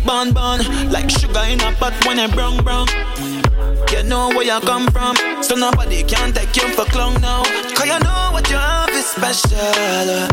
sweet 0.06 0.91
like 0.91 0.91
like 0.91 1.10
sugar 1.10 1.44
in 1.50 1.60
a 1.62 1.72
pot 1.74 1.94
when 2.06 2.18
you 2.18 2.28
brown 2.30 2.63
brown. 2.63 2.88
You 3.91 4.04
know 4.04 4.30
where 4.30 4.44
you 4.44 4.60
come 4.62 4.88
from, 4.88 5.15
so 5.41 5.56
nobody 5.56 6.04
can 6.04 6.34
take 6.34 6.56
you 6.56 6.68
for 6.74 6.86
clown 6.86 7.20
now. 7.22 7.44
Cause 7.76 7.86
you 7.86 8.00
know 8.00 8.30
what 8.32 8.50
you 8.50 8.58
have 8.58 8.89
is 8.89 9.06
special. 9.06 9.58
Uh. 9.58 10.28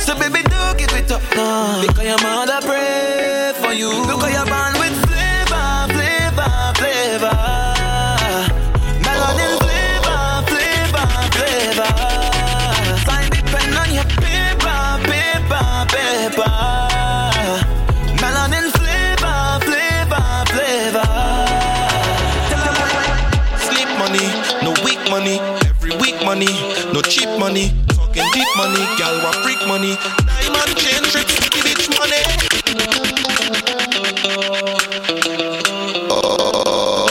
So 0.00 0.14
baby, 0.18 0.42
do 0.42 0.60
give 0.78 0.92
it 0.92 1.10
up 1.10 1.22
now. 1.34 1.80
Because 1.82 2.04
your 2.04 2.22
mother 2.22 2.60
pray 2.66 3.52
for 3.60 3.72
you. 3.72 3.90
Look 4.06 4.22
how 4.22 4.28
you're 4.28 4.46
cheap 27.08 27.28
money. 27.38 27.72
Talking 27.88 28.28
deep 28.32 28.48
money, 28.56 28.82
gal 28.98 29.14
want 29.22 29.36
freak 29.36 29.58
money. 29.66 29.96
Diamond 30.26 30.76
chain 30.76 31.02
trips, 31.10 31.48
give 31.50 31.66
it 31.66 31.88
money. 31.98 32.22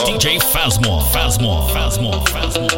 DJ 0.06 0.38
Phasmore. 0.40 1.02
Phasmore. 1.12 1.66
Phasmore. 1.70 2.24
Phasmore. 2.26 2.70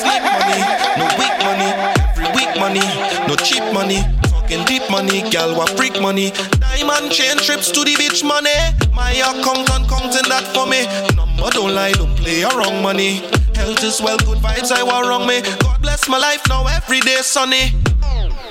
Sleep 0.00 0.22
money, 0.32 0.58
no 0.98 1.06
weak 1.18 1.36
money. 1.42 1.70
Every 2.10 2.28
week 2.36 2.52
money, 2.58 2.84
no 3.28 3.36
cheap 3.36 3.64
money. 3.72 4.02
Talking 4.30 4.64
deep 4.64 4.88
money, 4.90 5.22
gal 5.30 5.56
want 5.56 5.70
freak 5.70 6.00
money. 6.00 6.30
Diamond 6.60 7.10
chain 7.10 7.36
trips 7.38 7.70
to 7.72 7.80
the 7.84 7.96
beach 7.96 8.22
money. 8.22 8.50
My 8.92 9.10
account 9.12 9.70
and 9.70 9.88
counting 9.88 10.28
that 10.28 10.44
for 10.54 10.66
me. 10.66 10.86
Number 11.16 11.50
don't 11.50 11.74
lie, 11.74 11.92
don't 11.92 12.14
play 12.16 12.42
around 12.42 12.82
money. 12.82 13.22
Health 13.64 13.82
is 13.82 14.02
well, 14.02 14.18
good 14.18 14.44
vibes 14.44 14.70
I 14.70 14.82
want 14.82 15.08
wrong 15.08 15.26
me. 15.26 15.40
God 15.40 15.80
bless 15.80 16.06
my 16.06 16.18
life 16.18 16.42
now, 16.50 16.66
every 16.66 17.00
day 17.00 17.16
sunny. 17.24 17.72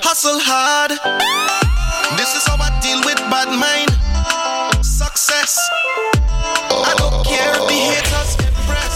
Hustle 0.02 0.42
hard. 0.42 0.90
This 2.18 2.34
is 2.34 2.42
how 2.42 2.58
I 2.58 2.74
deal 2.82 2.98
with 3.06 3.22
bad 3.30 3.46
mind. 3.54 3.94
Success. 4.82 5.54
I 6.10 6.98
don't 6.98 7.22
care 7.22 7.54
if 7.54 7.62
the 7.62 7.78
haters 7.94 8.34
impress. 8.42 8.94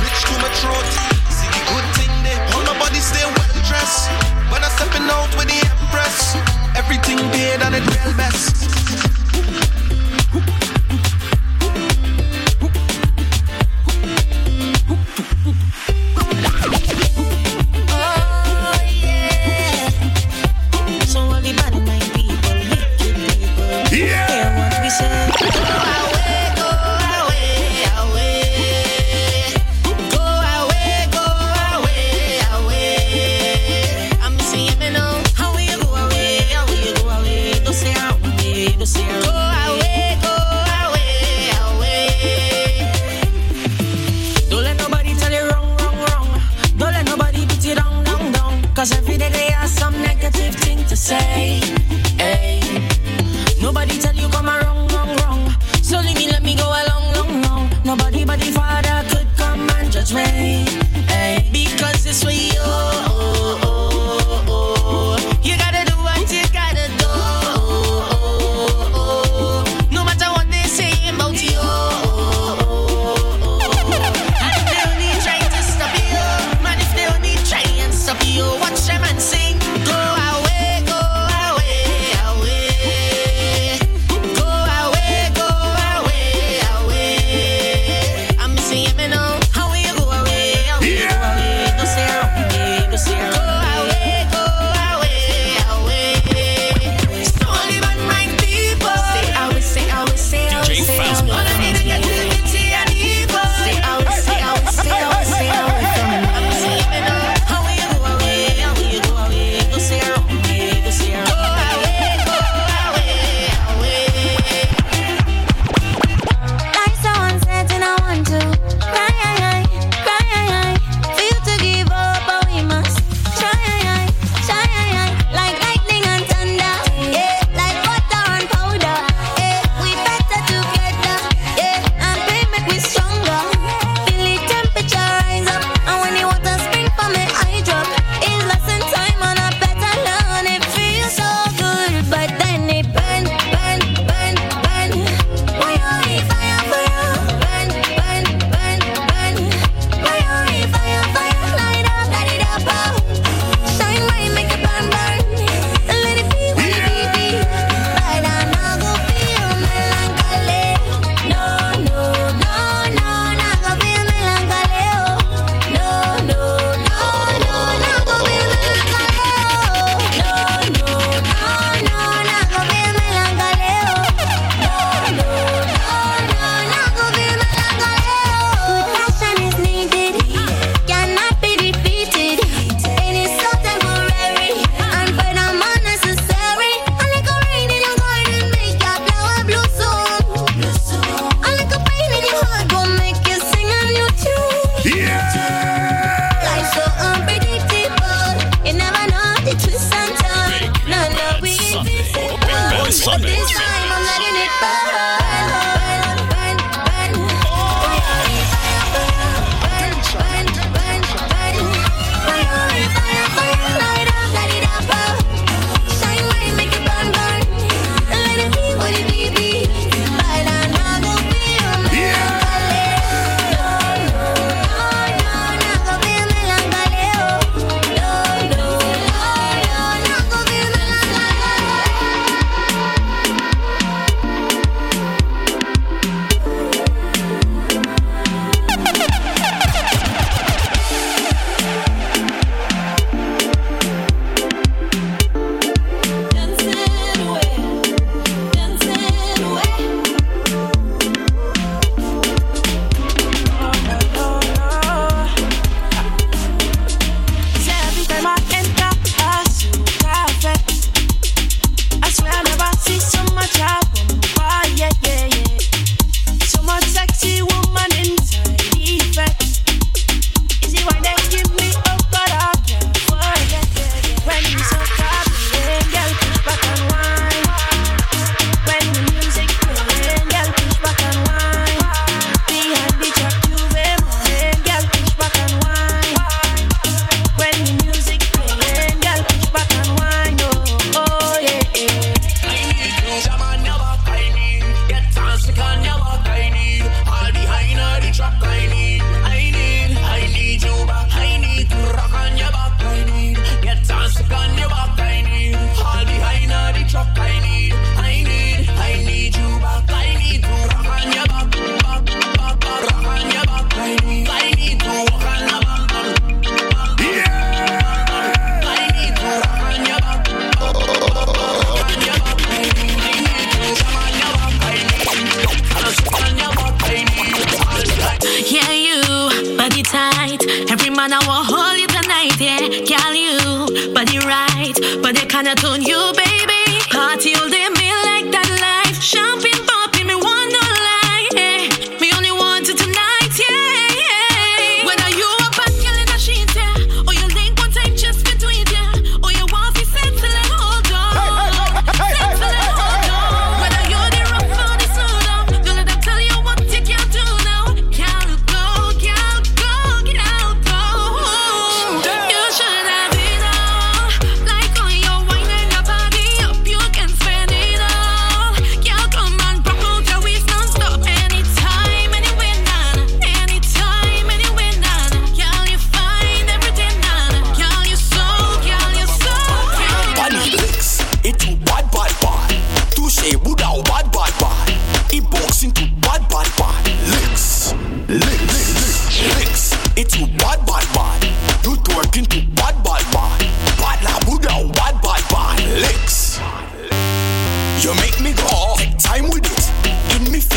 Rich 0.00 0.20
to 0.32 0.34
my 0.40 0.48
throat. 0.64 0.88
See 1.28 1.52
the 1.52 1.60
good 1.68 1.86
thing 1.92 2.12
there. 2.24 2.40
All 2.56 2.64
my 2.64 2.72
body 2.80 2.96
stay 3.04 3.20
well 3.20 3.52
dressed. 3.68 4.08
When 4.48 4.64
I'm 4.64 4.72
stepping 4.80 5.12
out 5.12 5.28
with 5.36 5.52
the 5.52 5.60
empress, 5.60 6.40
everything 6.72 7.20
paid 7.36 7.60
and 7.60 7.76
it 7.76 7.84
real 7.84 8.16
best. 8.16 8.59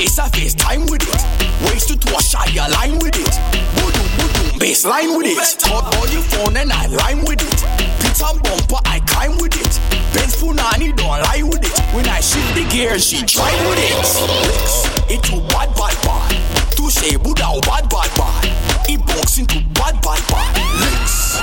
Face, 0.03 0.19
I 0.19 0.29
face 0.29 0.53
time 0.53 0.85
with 0.87 1.03
it. 1.03 1.21
Waist 1.63 1.89
to 1.89 2.11
wash, 2.11 2.35
I 2.35 2.47
align 2.65 2.99
with 2.99 3.15
it. 3.15 3.33
Boodoo, 3.75 4.07
boodoo, 4.17 4.59
baseline 4.59 5.17
with 5.17 5.27
it. 5.27 5.39
Hot 5.67 5.95
on 5.95 6.11
your 6.11 6.21
phone 6.21 6.57
and 6.57 6.71
I 6.71 6.87
line 6.87 7.23
with 7.23 7.41
it. 7.41 7.59
Pizza 8.01 8.27
bumper, 8.43 8.81
I 8.85 8.99
climb 9.07 9.37
with 9.37 9.55
it. 9.55 9.73
Benz 10.13 10.35
Punani 10.35 10.95
don't 10.95 11.07
lie 11.07 11.43
with 11.43 11.63
it. 11.63 11.77
When 11.95 12.07
I 12.07 12.19
shift 12.19 12.55
the 12.55 12.65
gear, 12.69 12.99
she 12.99 13.23
drive 13.23 13.59
with 13.67 13.79
it. 13.79 13.95
Licks, 14.43 14.75
it 15.09 15.23
too 15.23 15.41
bad, 15.47 15.71
bad, 15.75 15.95
bad. 16.03 16.31
Touche 16.75 17.17
Buddha, 17.23 17.47
oh, 17.47 17.61
bad, 17.61 17.87
bad, 17.89 18.11
bad. 18.17 18.43
It 18.89 18.99
box 19.05 19.37
into 19.39 19.59
bad, 19.73 19.95
bad, 20.01 20.21
bad. 20.27 20.51
Licks, 20.83 21.39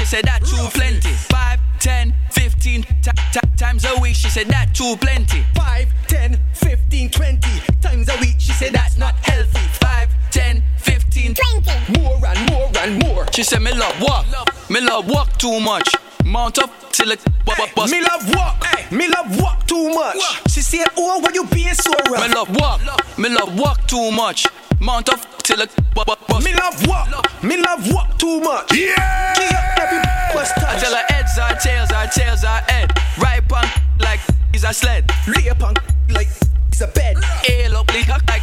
She 0.00 0.06
said 0.06 0.24
that 0.24 0.40
too 0.42 0.56
plenty. 0.72 1.10
5, 1.12 1.60
10, 1.78 2.14
15 2.30 2.82
ti- 2.82 3.10
ti- 3.32 3.40
times 3.58 3.84
a 3.84 4.00
week. 4.00 4.14
She 4.14 4.30
said 4.30 4.46
that 4.48 4.74
too 4.74 4.96
plenty. 4.96 5.44
5, 5.54 5.88
10, 6.08 6.40
15, 6.54 7.10
20 7.10 7.40
times 7.82 8.08
a 8.08 8.16
week. 8.18 8.36
She 8.38 8.52
said 8.52 8.72
that's 8.72 8.96
not 8.96 9.14
healthy. 9.16 9.60
5, 9.84 10.08
10, 10.30 10.62
15, 10.78 11.34
20 11.34 12.00
more 12.00 12.18
and 12.26 12.50
more 12.50 12.70
and 12.78 13.02
more. 13.04 13.26
She 13.34 13.42
said 13.42 13.60
me 13.60 13.72
love 13.74 14.00
walk. 14.00 14.24
Me 14.70 14.80
love 14.80 15.06
walk 15.06 15.36
too 15.36 15.60
much. 15.60 15.86
Mount 16.24 16.58
up 16.58 16.70
till 16.92 17.10
it 17.10 17.20
bu- 17.44 17.54
bu- 17.56 17.66
bust. 17.74 17.92
Me 17.92 18.00
love 18.02 18.34
walk, 18.34 18.64
me 18.92 19.08
love 19.08 19.40
walk 19.40 19.66
too 19.66 19.88
much. 19.90 20.16
She 20.48 20.60
said, 20.60 20.86
Oh, 20.96 21.18
why 21.20 21.30
you 21.34 21.44
being 21.46 21.74
so 21.74 21.92
rough? 22.10 22.28
Me 22.28 22.34
love 22.34 22.50
walk. 22.56 22.80
Me 23.18 23.28
love 23.28 23.58
walk 23.58 23.86
too 23.86 24.10
much. 24.10 24.46
Mount 24.80 25.08
up 25.08 25.20
till 25.42 25.60
it 25.60 25.70
bu- 25.94 26.04
bu- 26.04 26.14
bust. 26.28 26.44
Me 26.44 26.54
love 26.54 26.86
walk, 26.86 27.42
me 27.42 27.56
love 27.56 27.92
walk 27.92 28.16
too 28.18 28.40
much. 28.40 28.72
Yeah, 28.72 29.34
Give 29.34 29.50
up 29.50 29.78
every 29.78 30.00
bust 30.34 30.52
I 30.58 30.78
tell 30.78 30.94
her 30.94 31.04
heads 31.08 31.38
are 31.38 31.54
tails, 31.56 31.90
our 31.90 32.06
tails 32.06 32.44
are 32.44 32.60
head. 32.70 32.90
Right 33.18 33.46
punk 33.48 33.68
like 33.98 34.20
is 34.54 34.64
a 34.64 34.72
sled. 34.72 35.10
Lay 35.26 35.48
upon 35.48 35.74
like 36.10 36.28
it's 36.68 36.80
a 36.80 36.86
bed. 36.86 37.16
Ale 37.48 37.76
up 37.76 37.88
like 37.92 38.42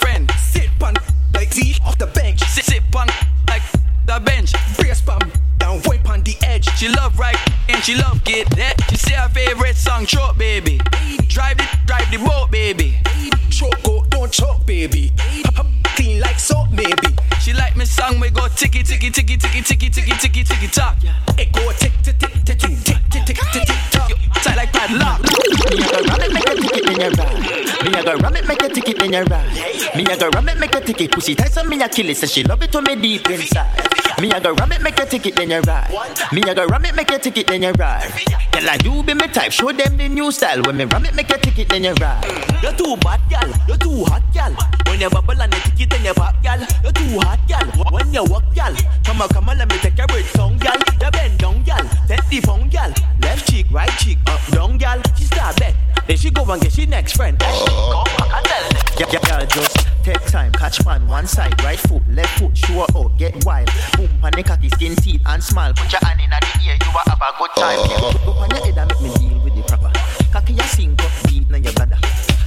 friend. 0.00 0.30
Sit 0.38 0.68
on 0.82 0.94
like 1.34 1.52
Z 1.52 1.74
off 1.84 1.98
the 1.98 2.06
bench. 2.06 2.40
Sit 2.40 2.64
sit 2.64 2.82
punk 2.92 3.10
like 3.48 3.62
the 4.06 4.20
bench. 4.20 4.52
Brace 4.76 5.00
palm 5.00 5.20
down, 5.58 5.80
wipe 5.84 6.08
on 6.08 6.22
the 6.22 6.36
edge. 6.42 6.68
She 6.76 6.88
love 6.88 7.18
right 7.18 7.36
and 7.68 7.82
she 7.84 7.94
love 7.96 8.22
get 8.24 8.48
that. 8.56 8.74
She 8.90 8.96
say 8.96 9.14
her 9.14 9.28
favorite 9.28 9.76
song, 9.76 10.06
Short 10.06 10.38
Baby. 10.38 10.80
Drive 11.28 11.58
the 11.58 11.66
drive 11.86 12.10
the 12.10 12.18
boat, 12.18 12.50
baby. 12.50 12.98
Choke, 13.50 13.82
go, 13.82 14.04
don't 14.08 14.32
choke, 14.32 14.64
baby. 14.66 15.12
Clean 15.96 16.20
like 16.20 16.38
soap, 16.38 16.70
maybe. 16.70 17.16
She 17.40 17.52
like 17.52 17.76
me 17.76 17.84
song, 17.84 18.20
we 18.20 18.30
go 18.30 18.48
ticky 18.48 18.82
ticky 18.82 19.10
ticky 19.10 19.36
ticky 19.36 19.62
ticky 19.62 19.90
ticky 19.90 20.12
ticky 20.12 20.44
ticky 20.44 20.68
tock. 20.68 20.96
It 21.38 21.52
go 21.52 21.72
tick 21.72 21.92
tick 22.02 22.18
tick 22.18 22.32
tick 22.44 22.58
tick 22.58 22.78
tick 22.84 22.98
tick 23.10 23.26
tick 23.26 23.38
tick 23.52 23.66
tick 23.66 23.78
tock. 23.90 24.10
Tight 24.42 24.56
like 24.56 24.72
padlock. 24.72 25.22
Me 25.22 25.82
a 25.82 25.88
go 25.90 26.00
rum 26.04 26.20
it, 26.20 26.32
make 26.32 26.48
a 26.48 26.54
ticket 26.54 26.90
in 26.90 27.00
your 27.00 27.10
ride. 27.10 27.84
Me 27.84 27.94
a 27.94 28.02
go 28.02 28.14
rum 28.16 28.36
it, 28.36 28.48
make 28.48 28.62
a 28.62 28.68
ticket 28.68 28.84
ticket, 28.84 28.98
then 28.98 29.12
you 29.12 29.22
ride. 29.24 29.96
Me 29.96 30.04
a 30.04 30.16
go 30.16 30.28
ram 30.30 30.48
it, 30.48 30.58
make 30.58 30.74
a 30.74 30.80
ticket. 30.80 31.10
Pussy 31.12 31.34
tight, 31.34 31.52
so 31.52 31.62
me 31.64 31.80
a 31.82 31.88
kill 31.88 32.08
it. 32.08 32.16
Say 32.16 32.26
she 32.26 32.44
love 32.44 32.62
it 32.62 32.74
when 32.74 32.84
me 32.84 32.96
deep 32.96 33.28
inside. 33.30 33.93
Me 34.20 34.30
a 34.30 34.40
go 34.40 34.52
ram 34.54 34.72
it, 34.72 34.82
make 34.82 34.98
a 34.98 35.06
ticket, 35.06 35.34
then 35.34 35.50
you 35.50 35.60
ride. 35.60 35.90
Me 36.32 36.42
a 36.42 36.54
go 36.54 36.66
ram 36.66 36.84
it, 36.84 36.94
make 36.94 37.10
a 37.10 37.18
ticket, 37.18 37.46
then 37.46 37.62
you 37.62 37.72
ride. 37.72 38.43
Girl, 38.54 38.62
like 38.62 38.84
you 38.84 39.02
be 39.02 39.14
my 39.14 39.26
type, 39.26 39.50
show 39.50 39.72
them 39.72 39.96
the 39.96 40.08
new 40.08 40.30
style. 40.30 40.62
When 40.62 40.76
me 40.76 40.84
ram 40.84 41.04
it, 41.04 41.14
make 41.16 41.28
a 41.30 41.38
ticket, 41.38 41.68
then 41.70 41.82
you 41.82 41.92
ride. 41.94 42.22
You're 42.62 42.72
too 42.72 42.96
bad, 42.98 43.20
gal. 43.28 43.50
You're 43.66 43.76
too 43.76 44.04
hot, 44.04 44.22
gal. 44.32 44.54
When 44.86 45.00
you 45.00 45.10
bubble 45.10 45.42
and 45.42 45.52
the 45.52 45.56
ticket, 45.56 45.90
then 45.90 46.04
you 46.04 46.14
pop, 46.14 46.40
gal. 46.40 46.60
You're 46.84 46.92
too 46.92 47.18
hot, 47.18 47.40
gal. 47.48 47.66
When 47.90 48.14
you 48.14 48.22
walk, 48.24 48.44
gal. 48.54 48.72
Come 49.04 49.22
on, 49.22 49.28
come 49.30 49.48
on, 49.48 49.58
let 49.58 49.68
me 49.68 49.78
take 49.78 49.98
your 49.98 50.06
bird 50.06 50.24
song, 50.26 50.56
gal. 50.58 50.76
You 51.02 51.10
bend 51.10 51.38
down, 51.38 51.64
gal. 51.64 51.82
Take 52.06 52.28
the 52.28 52.40
phone, 52.42 52.68
gal. 52.68 52.94
Left 53.22 53.50
cheek, 53.50 53.66
right 53.72 53.90
cheek, 53.98 54.18
up, 54.28 54.40
down, 54.52 54.78
gal. 54.78 55.02
She 55.16 55.24
start 55.24 55.56
bet. 55.58 55.74
Then 56.06 56.16
she 56.16 56.30
go 56.30 56.44
and 56.44 56.62
get 56.62 56.72
she 56.72 56.86
next 56.86 57.16
friend. 57.16 57.36
Then 57.38 57.54
she 57.54 57.64
come 57.66 58.04
back 58.04 58.36
and 58.36 58.46
tell 58.46 58.68
them. 58.68 58.84
Yeah, 58.98 59.06
yeah, 59.10 59.40
yeah, 59.40 59.46
just 59.46 59.88
take 60.04 60.20
time, 60.26 60.52
catch 60.52 60.84
man 60.84 61.08
one 61.08 61.26
side, 61.26 61.60
right 61.64 61.78
foot, 61.78 62.02
left 62.10 62.38
foot, 62.38 62.56
show 62.56 62.74
her 62.74 62.86
out, 62.94 63.18
get 63.18 63.44
wild. 63.44 63.70
Boom, 63.96 64.08
pan 64.20 64.32
the 64.36 64.42
cocky, 64.42 64.68
skin 64.68 64.94
teeth 64.96 65.22
and 65.26 65.42
smile. 65.42 65.72
Put 65.72 65.90
your 65.90 66.00
hand 66.04 66.20
in 66.20 66.30
the 66.30 66.36
ear, 66.62 66.76
you 66.80 66.90
will 66.92 67.00
have 67.06 67.20
a 67.20 67.38
good 67.38 67.50
time. 67.56 67.78
Uh-huh. 67.78 68.43
On 68.44 68.50
your 68.50 68.64
head 68.66 68.76
and 68.76 68.90
make 68.90 69.00
me 69.00 69.08
deal 69.16 69.38
with 69.42 69.54
the 69.56 69.62
proper. 69.62 69.90
Cocky 70.30 70.52
your 70.52 70.66
sink 70.66 71.02
up 71.02 71.10
deep 71.28 71.50
in 71.50 71.64
your 71.64 71.72
bladder. 71.72 71.96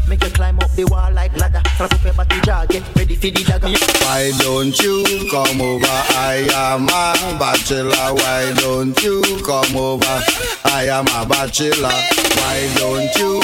Make 0.08 0.24
you 0.24 0.30
climb 0.30 0.60
up 0.60 0.72
the 0.76 0.86
wall 0.86 1.12
like 1.12 1.36
ladder. 1.38 1.62
Clap 1.76 1.91
up 1.91 2.04
your 2.04 2.14
body 2.14 2.39
jaw, 2.41 2.66
get 2.66 2.84
ready 2.95 3.16
for 3.16 3.32
the 3.32 3.43
dagger. 3.43 3.70
Why 4.06 4.32
don't 4.38 4.78
you 4.80 5.04
come 5.32 5.60
over? 5.60 5.86
I 6.14 6.48
am 6.54 6.84
a 6.86 7.39
bachelor. 7.39 8.14
Why 8.14 8.54
don't 8.58 9.02
you 9.04 9.24
come 9.43 9.76
over? 9.76 10.22
I 10.66 10.86
am 10.86 11.08
a 11.08 11.26
bachelor. 11.28 11.89
Why 11.89 12.70
don't 12.78 13.16
you 13.18 13.41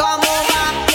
come 0.00 0.24
over, 0.24 0.89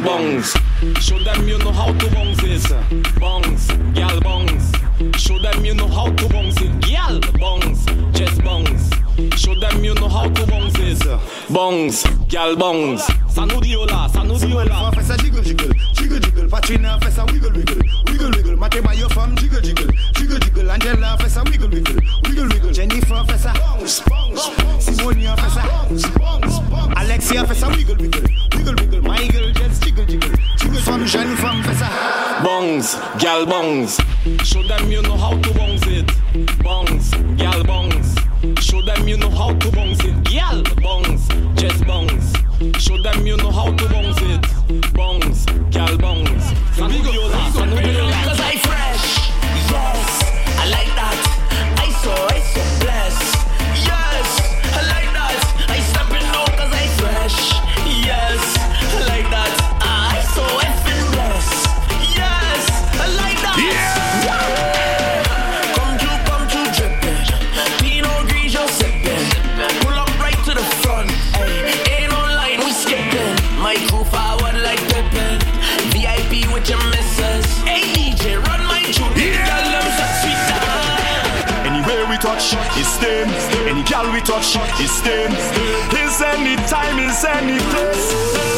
gal 0.00 0.18
bongs. 0.18 1.00
Show 1.00 1.18
them 1.18 1.48
you 1.48 1.58
know 1.58 1.72
how 1.72 1.92
to 1.92 2.06
bongs 2.06 2.42
is. 2.44 2.64
Bongs, 3.20 3.94
gal 3.94 4.20
bongs. 4.20 5.16
Show 5.16 5.38
them 5.38 5.64
you 5.64 5.74
know 5.74 5.88
how 5.88 6.06
to 6.06 6.24
bongs 6.28 6.60
it. 6.60 6.80
Gal 6.80 7.20
bongs, 7.38 7.84
just 8.12 8.40
bongs. 8.40 8.79
Show 9.40 9.54
them 9.54 9.82
you 9.82 9.94
know 9.94 10.06
how 10.06 10.28
to 10.28 10.42
bongs 10.42 10.78
is. 10.80 10.98
Bongs, 11.48 12.04
gal 12.28 12.54
bongs. 12.56 13.00
Sanudiola, 13.32 14.06
sanudiola. 14.12 14.90
Fais 14.92 15.02
ça 15.02 15.16
jiggle 15.16 15.42
jiggle, 15.42 15.72
jiggle 15.94 16.20
jiggle. 16.22 16.46
Patrina 16.46 16.98
fais 17.00 17.10
ça 17.10 17.24
wiggle 17.24 17.56
wiggle, 17.56 17.78
wiggle 18.08 18.30
wiggle. 18.36 18.56
Mateba 18.58 18.94
your 18.94 19.08
femme 19.08 19.34
jiggle 19.38 19.62
jiggle, 19.62 19.90
jiggle 20.14 20.38
jiggle. 20.40 20.70
Angela 20.70 21.16
fais 21.18 21.30
ça 21.30 21.42
wiggle 21.44 21.70
wiggle, 21.70 21.96
wiggle 22.28 22.48
wiggle. 22.52 22.74
Jennifer 22.74 23.24
fais 23.26 23.38
ça 23.38 23.54
bounce 23.54 24.02
bounce. 24.06 24.50
Simonia 24.78 25.34
fais 25.36 25.54
ça 25.54 25.62
bounce 25.88 26.02
bounce. 26.18 26.60
Alexia 26.96 27.46
fais 27.46 27.54
ça 27.54 27.68
wiggle 27.68 27.96
wiggle, 27.98 28.22
wiggle 28.54 28.74
wiggle. 28.78 29.00
My 29.00 29.26
girl 29.28 29.50
just 29.54 29.82
jiggle 29.82 30.04
jiggle, 30.06 30.36
jiggle. 30.58 30.80
Femme 30.80 31.06
jeune 31.06 31.34
femme 31.36 31.62
fais 31.62 31.78
ça. 31.78 31.88
Bongs, 32.44 32.98
gal 33.18 33.46
bongs. 33.46 33.96
Show 34.44 34.62
them 34.64 34.92
you 34.92 35.00
know 35.00 35.16
how 35.16 35.34
to 35.40 35.50
bongs 35.54 35.86
it. 35.86 36.12
Bongs, 36.62 37.10
gal 37.38 37.64
bongs. 37.64 38.29
Show 38.60 38.82
them 38.82 39.08
you 39.08 39.16
know 39.16 39.30
how 39.30 39.54
to 39.54 39.72
bounce 39.72 40.04
it. 40.04 40.22
Gal 40.24 40.62
bongs, 40.84 41.26
just 41.58 41.82
bongs. 41.84 42.36
Show 42.78 43.00
them 43.02 43.26
you 43.26 43.36
know 43.38 43.50
how 43.50 43.72
to 43.74 43.88
bounce 43.88 44.20
it. 44.20 44.42
Bongs, 44.92 45.46
gal 45.72 45.96
bongs. 45.96 46.42
Sanudiola, 46.76 47.50
sanudiola. 47.52 48.24
Cause 48.24 48.40
I 48.40 48.56
fresh, 48.58 49.30
yes, 49.70 50.22
I 50.58 50.68
like 50.70 50.94
that. 50.94 51.09
all 84.00 84.12
we 84.12 84.20
touch 84.20 84.56
is 84.80 85.02
them. 85.02 85.32
Is 85.92 86.22
any 86.22 86.56
time, 86.68 86.98
is 86.98 87.24
any 87.24 87.58
place. 87.70 88.49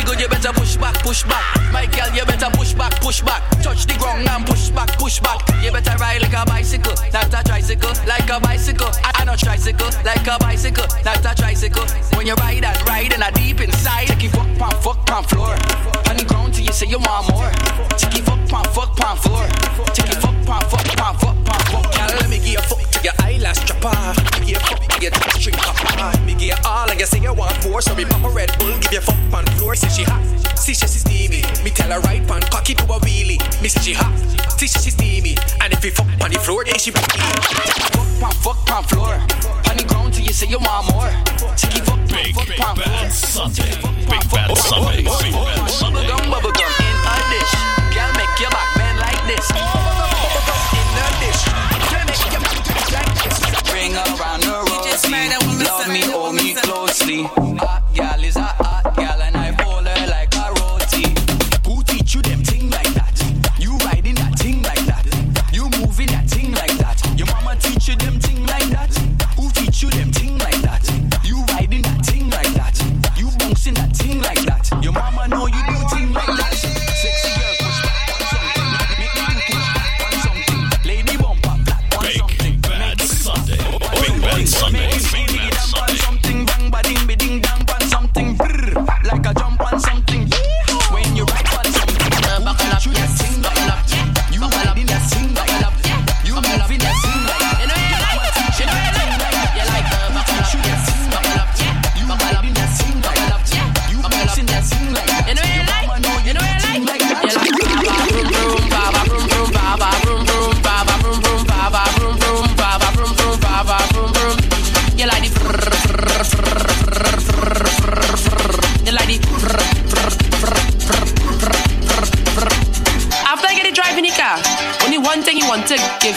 Pussy 0.00 0.16
good, 0.16 0.20
you 0.20 0.28
better 0.28 0.52
push 0.52 0.76
back, 0.76 0.94
push 1.02 1.22
back. 1.24 1.72
My 1.72 1.86
girl, 1.86 2.08
you 2.14 2.24
better 2.24 2.50
push 2.56 2.72
back, 2.74 3.00
push 3.00 3.20
back. 3.22 3.42
Touch 3.62 3.86
the 3.86 3.94
ground 3.98 4.28
and 4.28 4.46
push 4.46 4.70
back, 4.70 4.88
push 4.98 5.20
back. 5.20 5.40
You 5.62 5.72
better 5.72 5.96
ride 5.98 6.22
like 6.22 6.32
a 6.32 6.44
bicycle, 6.46 6.94
not 7.12 7.32
a 7.32 7.42
tricycle. 7.44 7.92
Like 8.06 8.28
a 8.30 8.40
bicycle, 8.40 8.90
I, 9.04 9.12
I 9.14 9.24
not 9.24 9.38
tricycle. 9.38 9.90
Like 10.04 10.26
a 10.26 10.38
bicycle, 10.38 10.86
not 11.04 11.24
a 11.24 11.34
tricycle. 11.34 11.86
When 12.16 12.26
you 12.26 12.34
ride 12.34 12.64
and 12.64 12.88
ride 12.88 13.12
and 13.12 13.22
I 13.22 13.30
deep 13.30 13.60
inside, 13.60 14.08
take 14.08 14.22
you 14.22 14.30
fuck 14.30 14.48
pop, 14.58 14.74
fuck 14.82 15.06
pop 15.06 15.26
floor. 15.26 15.54
On 16.08 16.16
the 16.16 16.24
ground 16.26 16.54
till 16.54 16.64
you 16.64 16.72
say 16.72 16.86
you 16.86 16.98
want 16.98 17.30
more. 17.30 17.50
Take 17.96 18.16
you 18.16 18.22
fuck 18.22 18.40
pop, 18.48 18.66
fuck 18.68 18.96
pop 18.96 19.18
floor. 19.18 19.46
Take 19.92 20.08
you 20.08 20.20
fuck 20.20 20.36
pop, 20.46 20.64
fuck 20.70 20.84
pop, 20.96 21.20
fuck 21.20 21.36
pop, 21.44 21.62
fuck. 21.68 21.84
Girl, 21.94 22.10
let 22.20 22.28
me 22.30 22.38
give 22.38 22.56
you 22.56 22.60
fuck 22.60 22.80
to 22.90 22.98
your 23.02 23.14
eyelash 23.20 23.64
drop 23.64 23.96
off. 23.96 24.16
Give 24.40 24.48
you 24.48 24.58
fuck 24.60 24.80
to 24.80 25.02
your 25.02 25.12
string 25.36 25.56
pop 25.56 26.00
off. 26.00 26.20
Me 26.24 26.32
give 26.34 26.54
you 26.54 26.64
all 26.64 26.90
and 26.90 26.98
you 26.98 27.06
say 27.06 27.20
you 27.20 27.32
want 27.32 27.56
more. 27.64 27.80
So 27.80 27.94
me 27.94 28.04
pop 28.04 28.24
a 28.24 28.28
Red 28.28 28.49
Say 29.80 29.88
she 29.88 30.02
hot, 30.04 30.20
see 30.58 30.74
she 30.74 30.86
steamy. 30.86 31.40
Me 31.64 31.70
tell 31.70 31.90
her 31.90 32.00
right 32.00 32.20
pan 32.28 32.42
cocky 32.52 32.74
to 32.74 32.84
a 32.84 33.00
wheelie. 33.00 33.40
Me 33.62 33.68
say 33.68 33.80
she 33.80 33.92
hot, 33.94 34.12
see 34.58 34.68
she 34.68 34.90
steamy. 34.90 35.36
And 35.60 35.72
if 35.72 35.82
you 35.82 35.90
fuck 35.90 36.06
on 36.22 36.30
the 36.30 36.38
floor, 36.38 36.64
then 36.64 36.76
she 36.78 36.90
fuck 36.90 37.08
Fuck 38.20 38.20
pop, 38.20 38.34
fuck 38.44 38.58
pop 38.66 38.84
floor. 38.84 39.14
On 39.70 39.76
the 39.76 39.84
ground 39.88 40.12
till 40.12 40.24
you 40.24 40.34
say 40.34 40.46
you 40.48 40.58
want 40.58 40.92
more. 40.92 41.08
Take 41.56 41.76
you 41.76 41.84
fuck 41.88 42.00
pop, 42.12 42.26
fuck 42.36 42.56
pop 42.60 42.76
floor. 42.76 43.08
Sunday. 43.08 43.72
Big 44.04 44.24
Bad 44.28 44.56
Sunday. 44.58 45.00
Big 45.00 45.32
Bad 45.32 45.70
Sunday. 45.70 46.04
Bubblegum, 46.04 46.28
bubblegum 46.28 46.72
in 46.84 46.96
a 47.08 47.16
dish. 47.32 47.54
Girl, 47.96 48.12
make 48.20 48.36
your 48.36 48.50
back 48.50 48.68
bend 48.76 48.98
like 49.00 49.22
this. 49.26 49.79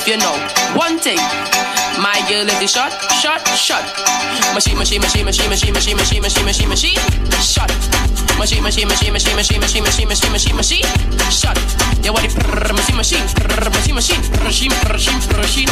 if 0.04 0.10
you 0.10 0.18
know 0.18 0.36
one 0.76 1.00
thing. 1.00 1.18
My 2.04 2.20
girl 2.28 2.44
is 2.44 2.60
the 2.60 2.68
shot, 2.68 2.92
shot, 3.24 3.40
shot. 3.56 3.86
Machine, 4.54 4.78
machine, 4.78 5.00
machine, 5.00 5.24
machine, 5.24 5.48
machine, 5.48 5.74
machine, 5.74 5.96
machine, 5.96 6.22
machine, 6.22 6.46
machine, 6.46 6.68
machine, 6.68 7.00
shot. 7.40 7.72
Machine, 8.38 8.64
machine, 8.64 8.88
machine, 8.88 9.14
machine, 9.14 9.36
machine, 9.36 9.60
machine, 9.62 9.84
machine, 9.84 10.08
machine, 10.10 10.32
machine, 10.32 10.56
machine, 10.56 10.84
shot. 11.32 11.56
Yeah, 12.04 12.12
what 12.12 12.26
if 12.26 12.36
machine, 12.36 12.98
machine, 12.98 13.24
machine, 13.48 13.96
machine, 13.96 13.96
machine, 13.96 14.72
machine, 14.92 15.20
machine, 15.40 15.70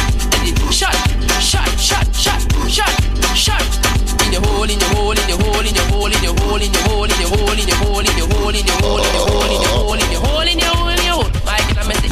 shot, 0.72 0.96
shot, 1.36 1.68
shot, 1.76 2.08
shot, 2.16 2.40
shot, 2.72 3.36
shot. 3.36 3.60
In 4.24 4.32
your 4.32 4.40
hole, 4.48 4.64
in 4.64 4.80
your 4.80 4.88
hole, 4.96 5.12
in 5.12 5.28
your 5.28 5.38
hole, 5.44 5.60
in 5.60 5.74
your 5.74 5.84
hole, 5.92 6.08
in 6.08 6.22
your 6.24 6.32
hole, 6.40 6.56
in 6.56 6.72
your 6.72 6.80
hole, 6.88 7.04
in 7.04 7.20
your 7.20 7.28
hole, 7.28 7.52
in 7.52 7.68
your 7.68 7.76
hole, 7.76 8.00
in 8.00 8.16
your 8.16 8.16
hole, 8.16 8.16
in 8.16 8.16
your 8.16 8.28
hole, 8.32 8.48
in 8.48 8.64
your 8.64 8.80
hole, 8.80 9.04
in 9.04 9.20
your 9.20 9.28
hole, 9.28 9.44
in 9.44 9.60
your 9.60 9.76
hole, 9.76 9.92
in 9.92 10.08
your 10.08 10.20
hole, 10.24 10.48
in 10.48 10.58
your 10.58 10.72
hole, 10.72 10.88
in 10.88 11.04
your 11.04 11.12
hole. 11.12 11.30
My 11.44 11.58
girl, 11.68 11.84
I'm 11.84 12.11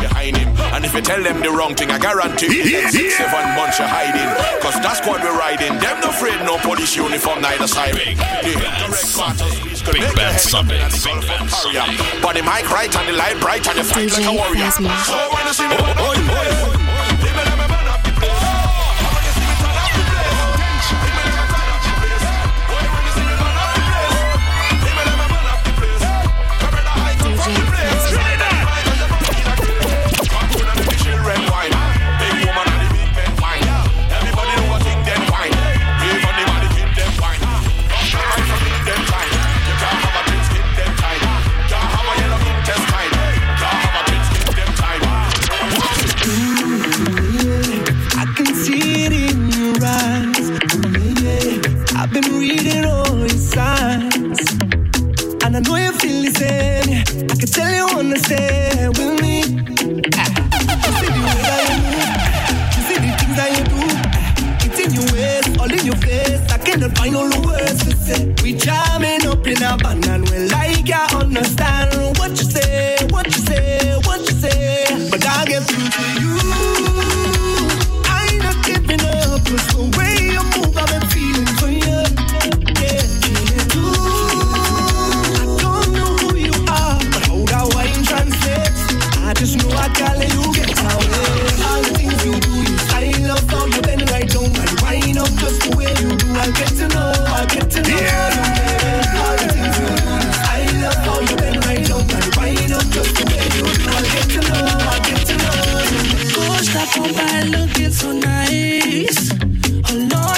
behind 0.00 0.36
him. 0.36 0.48
And 0.74 0.84
if 0.84 0.94
you 0.94 1.02
tell 1.02 1.22
them 1.22 1.40
the 1.40 1.50
wrong 1.50 1.74
thing, 1.74 1.90
I 1.90 1.98
guarantee 1.98 2.48
you 2.48 2.64
yeah. 2.64 2.90
six, 2.90 3.16
seven 3.16 3.44
months 3.54 3.78
you're 3.78 3.88
hiding. 3.88 4.28
Cause 4.62 4.74
that's 4.80 5.00
what 5.06 5.22
we're 5.22 5.36
riding. 5.36 5.78
Them 5.78 6.00
no 6.00 6.08
afraid, 6.08 6.40
no 6.44 6.58
police 6.58 6.96
uniform, 6.96 7.40
neither 7.40 7.66
side. 7.66 7.94
Big, 7.94 8.16
big, 8.42 8.56
big 8.56 8.60
bad 8.60 8.94
summit. 8.96 9.44
Big 9.92 10.14
bad 10.16 10.40
summit. 10.40 10.80
But 12.22 12.34
the 12.36 12.42
mic 12.42 12.70
right 12.70 12.90
and 12.90 13.08
the 13.08 13.12
light 13.12 13.38
bright 13.40 13.66
and 13.68 13.78
the 13.78 13.84
fight 13.84 14.10
like 14.12 14.26
a 14.26 14.32
warrior. 14.32 14.70
So 14.70 14.82
when 14.82 15.46
you 15.46 15.52
see 15.52 15.68
me, 15.68 15.76
oh, 15.78 15.94
oh, 15.98 16.14
oh, 16.16 16.76
oh. 16.76 16.79
night, 107.32 107.46
looking 107.46 107.90
so 107.90 108.12
nice. 108.12 109.32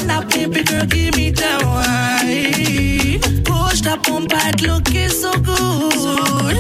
Now, 0.07 0.22
baby 0.28 0.62
girl, 0.62 0.86
give 0.86 1.16
me 1.16 1.30
that 1.30 1.62
looking 4.62 5.09
so 5.09 5.32
good. 5.32 6.57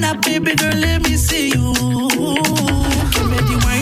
Now, 0.00 0.14
baby 0.20 0.54
girl, 0.54 0.74
let 0.74 1.02
me 1.02 1.16
see 1.16 1.48
you. 1.48 1.74
Give 1.74 3.30
me 3.30 3.38
the 3.48 3.60
wine 3.64 3.77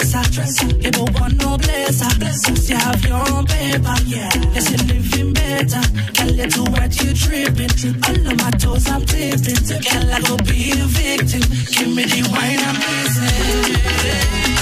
dresser. 0.00 0.66
They 0.66 0.90
don't 0.90 1.12
want 1.20 1.36
no 1.38 1.56
blesser. 1.56 2.10
Since 2.32 2.70
you 2.70 2.76
have 2.76 3.04
your 3.04 3.22
own 3.32 3.46
paper, 3.46 3.94
yeah. 4.06 4.30
Yes, 4.52 4.70
you're 4.70 4.86
living 4.88 5.32
better. 5.32 5.82
Girl, 6.14 6.30
little 6.34 6.66
wet, 6.72 6.94
you 7.02 7.14
tripping. 7.14 7.70
All 8.04 8.26
of 8.26 8.36
my 8.38 8.50
toes, 8.58 8.88
I'm 8.88 9.04
tipping. 9.04 9.60
Girl, 9.66 10.10
I 10.10 10.20
go 10.20 10.36
be 10.38 10.72
a 10.72 10.86
victim. 10.86 11.42
Give 11.74 11.90
me 11.94 12.04
the 12.04 12.22
wine 12.32 12.60
I'm 12.68 12.76
missing. 12.80 13.74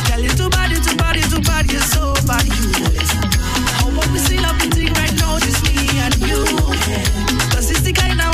Girl, 0.09 0.21
you 0.21 0.33
too 0.37 0.51
bad, 0.51 0.71
you 0.71 0.81
too 0.83 0.97
bad, 0.97 1.17
you 1.17 1.23
too 1.23 1.41
bad, 1.41 1.71
you're 1.71 1.81
so 1.81 2.15
bad, 2.27 2.45
you. 2.47 2.73
I 3.81 3.95
want 3.97 4.13
me 4.13 4.19
see 4.19 4.39
love 4.39 4.59
right 4.61 5.15
now, 5.17 5.39
just 5.39 5.63
me 5.65 5.77
and 6.01 6.17
you. 6.21 6.45
Cause 7.53 7.71
it's 7.71 7.83
the 7.83 7.93
kind 7.93 8.21
of 8.21 8.32